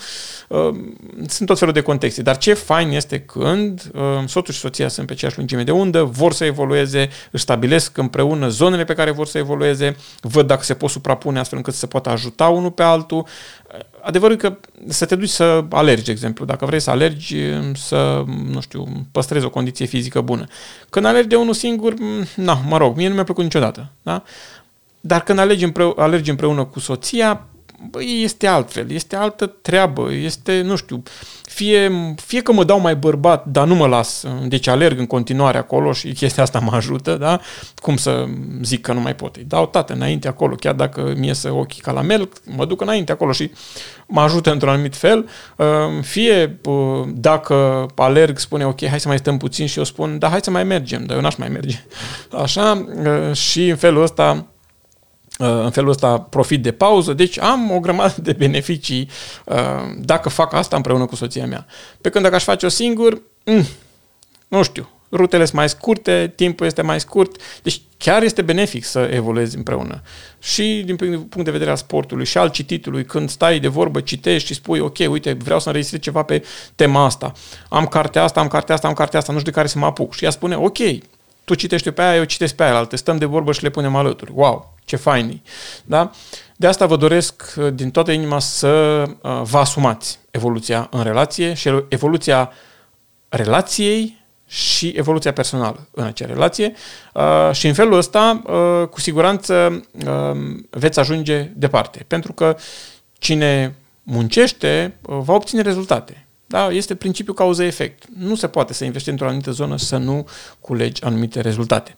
um, 0.48 0.98
sunt 1.28 1.48
tot 1.48 1.60
felul 1.60 1.74
de 1.74 1.82
contexte. 1.82 2.22
Dar 2.22 2.38
ce 2.38 2.54
fain 2.54 2.92
este 2.92 3.20
când 3.20 3.92
um, 3.94 4.28
soțul 4.28 4.54
și 4.54 4.60
soția 4.60 4.88
sunt 4.88 5.08
pe 5.08 5.14
aceeași 5.14 5.38
lungime 5.38 5.64
de 5.64 5.72
undă, 5.72 6.05
vor 6.06 6.34
să 6.34 6.46
evolueze, 6.46 7.10
își 7.32 7.44
stabilesc 7.44 7.98
împreună 7.98 8.48
zonele 8.48 8.84
pe 8.84 8.94
care 8.94 9.12
vor 9.12 9.28
să 9.28 9.38
evolueze, 9.38 9.96
văd 10.22 10.48
dacă 10.48 10.64
se 10.64 10.74
pot 10.74 10.90
suprapune 10.90 11.40
astfel 11.40 11.58
încât 11.58 11.74
să 11.74 11.80
se 11.80 11.88
poată 11.88 12.10
ajuta 12.10 12.48
unul 12.48 12.72
pe 12.72 12.84
altul. 12.84 13.26
Adevărul 14.02 14.36
că 14.36 14.58
să 14.88 15.06
te 15.06 15.16
duci 15.16 15.30
să 15.30 15.64
alergi, 15.70 16.04
de 16.04 16.12
exemplu, 16.12 16.46
dacă 16.46 16.66
vrei 16.66 16.80
să 16.80 16.90
alergi, 16.90 17.38
să, 17.74 18.24
nu 18.52 18.62
știu, 18.62 18.88
păstrezi 19.12 19.46
o 19.46 19.50
condiție 19.50 19.86
fizică 19.86 20.22
bună. 20.22 20.46
Când 20.90 21.06
alergi 21.06 21.28
de 21.28 21.36
unul 21.36 21.54
singur, 21.54 21.94
na, 22.36 22.62
mă 22.68 22.78
rog, 22.78 22.96
mie 22.96 23.08
nu 23.08 23.14
mi-a 23.14 23.24
plăcut 23.24 23.44
niciodată, 23.44 23.92
da? 24.04 24.24
Dar 25.02 25.24
când 25.24 25.40
alergi, 25.40 25.64
împreună, 25.64 26.02
alergi 26.02 26.30
împreună 26.30 26.64
cu 26.64 26.80
soția, 26.80 27.48
băi, 27.90 28.22
este 28.24 28.48
altfel, 28.48 28.92
este 28.92 29.16
altă 29.16 29.46
treabă, 29.46 30.12
este, 30.12 30.62
nu 30.62 30.76
știu, 30.76 31.04
fie, 31.44 31.92
fie 32.16 32.42
că 32.42 32.52
mă 32.54 32.64
dau 32.64 32.80
mai 32.80 32.96
bărbat, 32.96 33.46
dar 33.46 33.68
nu 33.68 33.76
mă 33.76 33.88
las, 33.88 34.26
deci 34.48 34.68
alerg 34.68 35.00
în 35.00 35.06
continuare 35.06 35.58
acolo 35.58 35.92
și 35.92 36.14
chestia 36.14 36.44
asta 36.44 36.60
mă 36.60 36.72
ajută, 36.76 37.16
da? 37.16 37.40
Cum 37.76 37.98
să 37.98 38.26
zic 38.62 38.82
că 38.82 38.94
nu 38.94 39.00
mai 39.00 39.16
pot? 39.16 39.36
Îi 39.36 39.44
dau 39.48 39.66
tată 39.66 39.94
înainte 39.94 40.28
acolo, 40.28 40.56
chiar 40.56 40.74
dacă 40.74 41.14
mi 41.18 41.28
iese 41.28 41.50
ochii 41.50 41.82
ca 41.82 41.92
la 41.92 42.02
melc, 42.02 42.34
mă 42.56 42.66
duc 42.66 42.82
înainte 42.82 43.12
acolo 43.12 43.32
și 43.32 43.52
mă 44.08 44.22
ajută 44.22 44.52
într-un 44.52 44.72
anumit 44.72 44.96
fel. 44.96 45.30
Ehm, 45.58 46.02
fie 46.02 46.60
dacă 47.08 47.86
alerg, 47.96 48.38
spune, 48.38 48.66
ok, 48.66 48.86
hai 48.86 49.00
să 49.00 49.08
mai 49.08 49.18
stăm 49.18 49.38
puțin 49.38 49.66
și 49.66 49.78
eu 49.78 49.84
spun, 49.84 50.20
da, 50.20 50.30
hai 50.30 50.40
să 50.42 50.52
mai 50.52 50.64
mergem, 50.64 51.06
dar 51.06 51.16
eu 51.16 51.22
n-aș 51.22 51.36
mai 51.36 51.50
merge. 51.50 51.86
Așa, 52.44 52.86
și 53.34 53.68
în 53.70 53.76
felul 53.76 54.02
ăsta 54.02 54.34
Uh, 54.34 54.55
în 55.38 55.72
felul 55.72 55.90
ăsta 55.90 56.20
profit 56.20 56.64
de 56.64 56.72
pauză, 56.72 57.14
deci 57.14 57.40
am 57.40 57.72
o 57.72 57.80
grămadă 57.80 58.16
de 58.22 58.34
beneficii 58.34 59.10
uh, 59.46 59.56
dacă 59.98 60.30
fac 60.30 60.54
asta 60.54 60.76
împreună 60.76 61.06
cu 61.06 61.16
soția 61.16 61.46
mea. 61.46 61.66
Pe 62.02 62.10
când 62.10 62.24
dacă 62.24 62.36
aș 62.36 62.44
face-o 62.44 62.70
singur, 62.70 63.22
mm, 63.44 63.66
nu 64.48 64.64
știu, 64.64 64.90
rutele 65.12 65.44
sunt 65.46 65.58
mai 65.58 65.70
scurte, 65.70 66.34
timpul 66.36 66.66
este 66.66 66.82
mai 66.82 67.00
scurt, 67.00 67.36
deci 67.64 67.82
chiar 67.98 68.24
este 68.24 68.42
benefic 68.42 68.84
să 68.84 69.10
evoluezi 69.14 69.56
împreună. 69.56 70.02
Și 70.40 70.84
din 70.86 70.96
punct 70.96 71.44
de 71.44 71.52
vedere 71.52 71.70
al 71.70 71.76
sportului 71.76 72.26
și 72.26 72.38
al 72.38 72.50
cititului, 72.50 73.06
când 73.06 73.30
stai 73.30 73.60
de 73.60 73.68
vorbă, 73.68 74.02
citești 74.02 74.48
și 74.48 74.54
spui, 74.54 74.80
ok, 74.80 74.98
uite, 75.10 75.34
vreau 75.34 75.60
să 75.60 75.68
înregistrez 75.68 76.02
ceva 76.02 76.24
pe 76.24 76.44
tema 76.76 77.06
asta, 77.06 77.32
am 77.70 77.86
cartea 77.86 78.24
asta, 78.24 78.40
am 78.40 78.48
cartea 78.48 78.76
asta, 78.76 78.88
am 78.88 78.94
cartea 78.94 79.20
asta, 79.20 79.32
nu 79.32 79.40
știu 79.40 79.52
de 79.52 79.58
care 79.58 79.70
să 79.70 79.78
mă 79.78 79.86
apuc. 79.86 80.14
Și 80.14 80.24
ea 80.24 80.30
spune, 80.30 80.56
ok, 80.56 80.78
tu 81.46 81.54
citești 81.54 81.92
pe 81.92 82.02
aia, 82.02 82.16
eu 82.16 82.24
citesc 82.24 82.56
pe 82.56 82.64
aia, 82.64 82.88
stăm 82.92 83.18
de 83.18 83.26
vorbă 83.26 83.52
și 83.52 83.64
le 83.64 83.70
punem 83.70 83.96
alături. 83.96 84.32
Wow, 84.34 84.74
ce 84.86 84.96
fain 84.96 85.42
da? 85.84 86.12
De 86.56 86.68
asta 86.68 86.86
vă 86.86 86.96
doresc 86.96 87.54
uh, 87.58 87.74
din 87.74 87.92
toată 87.92 88.12
inima 88.12 88.40
să 88.40 89.04
uh, 89.22 89.42
vă 89.44 89.58
asumați 89.58 90.20
evoluția 90.32 90.88
în 90.92 91.04
relație 91.04 91.54
și 91.54 91.70
evoluția 91.90 92.52
relației 93.30 94.24
și 94.48 94.88
evoluția 94.88 95.34
personală 95.34 95.88
în 95.92 96.04
acea 96.04 96.26
relație 96.26 96.74
uh, 97.14 97.50
și 97.52 97.68
în 97.68 97.74
felul 97.74 97.98
ăsta 97.98 98.42
cu 98.92 99.00
siguranță 99.00 99.84
veți 100.70 101.00
ajunge 101.00 101.52
departe. 101.56 102.06
Pentru 102.08 102.34
că 102.34 102.58
cine 103.14 103.76
muncește 104.04 104.98
va 105.02 105.34
obține 105.34 105.62
rezultate. 105.62 106.28
Da? 106.56 106.72
Este 106.72 106.96
principiul 106.96 107.36
cauză-efect. 107.36 108.04
Nu 108.18 108.36
se 108.36 108.48
poate 108.48 108.74
să 108.74 108.84
investești 108.84 109.10
într-o 109.10 109.28
anumită 109.28 109.52
zonă 109.52 109.78
să 109.78 109.98
nu 109.98 110.28
culegi 110.60 111.04
anumite 111.04 111.42
rezultate. 111.42 111.96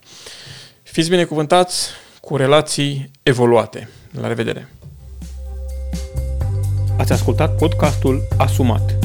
Fiți 0.83 1.09
binecuvântați, 1.09 1.89
cu 2.21 2.35
relații 2.35 3.11
evoluate. 3.23 3.89
La 4.21 4.27
revedere! 4.27 4.69
Ați 6.97 7.11
ascultat 7.11 7.55
podcastul 7.57 8.27
Asumat. 8.37 8.95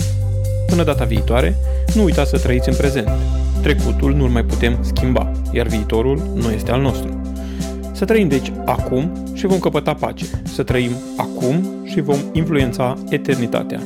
Până 0.66 0.84
data 0.84 1.04
viitoare, 1.04 1.56
nu 1.94 2.02
uitați 2.02 2.30
să 2.30 2.38
trăiți 2.38 2.68
în 2.68 2.76
prezent. 2.76 3.08
Trecutul 3.62 4.14
nu-l 4.14 4.28
mai 4.28 4.44
putem 4.44 4.78
schimba, 4.82 5.32
iar 5.50 5.66
viitorul 5.66 6.30
nu 6.34 6.50
este 6.50 6.70
al 6.70 6.80
nostru. 6.80 7.20
Să 7.92 8.04
trăim 8.04 8.28
deci 8.28 8.52
acum 8.64 9.32
și 9.34 9.46
vom 9.46 9.58
căpăta 9.58 9.94
pace. 9.94 10.24
Să 10.54 10.62
trăim 10.62 10.92
acum 11.16 11.84
și 11.84 12.00
vom 12.00 12.18
influența 12.32 12.98
eternitatea. 13.08 13.82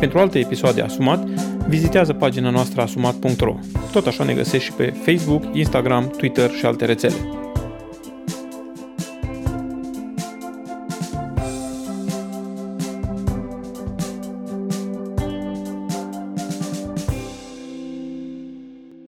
Pentru 0.00 0.18
alte 0.18 0.38
episoade 0.38 0.82
Asumat, 0.82 1.24
vizitează 1.68 2.12
pagina 2.12 2.50
noastră 2.50 2.82
asumat.ro. 2.82 3.54
Tot 3.92 4.06
așa 4.06 4.24
ne 4.24 4.34
găsești 4.34 4.64
și 4.64 4.72
pe 4.72 4.94
Facebook, 5.04 5.42
Instagram, 5.52 6.08
Twitter 6.16 6.50
și 6.50 6.66
alte 6.66 6.84
rețele. 6.84 7.45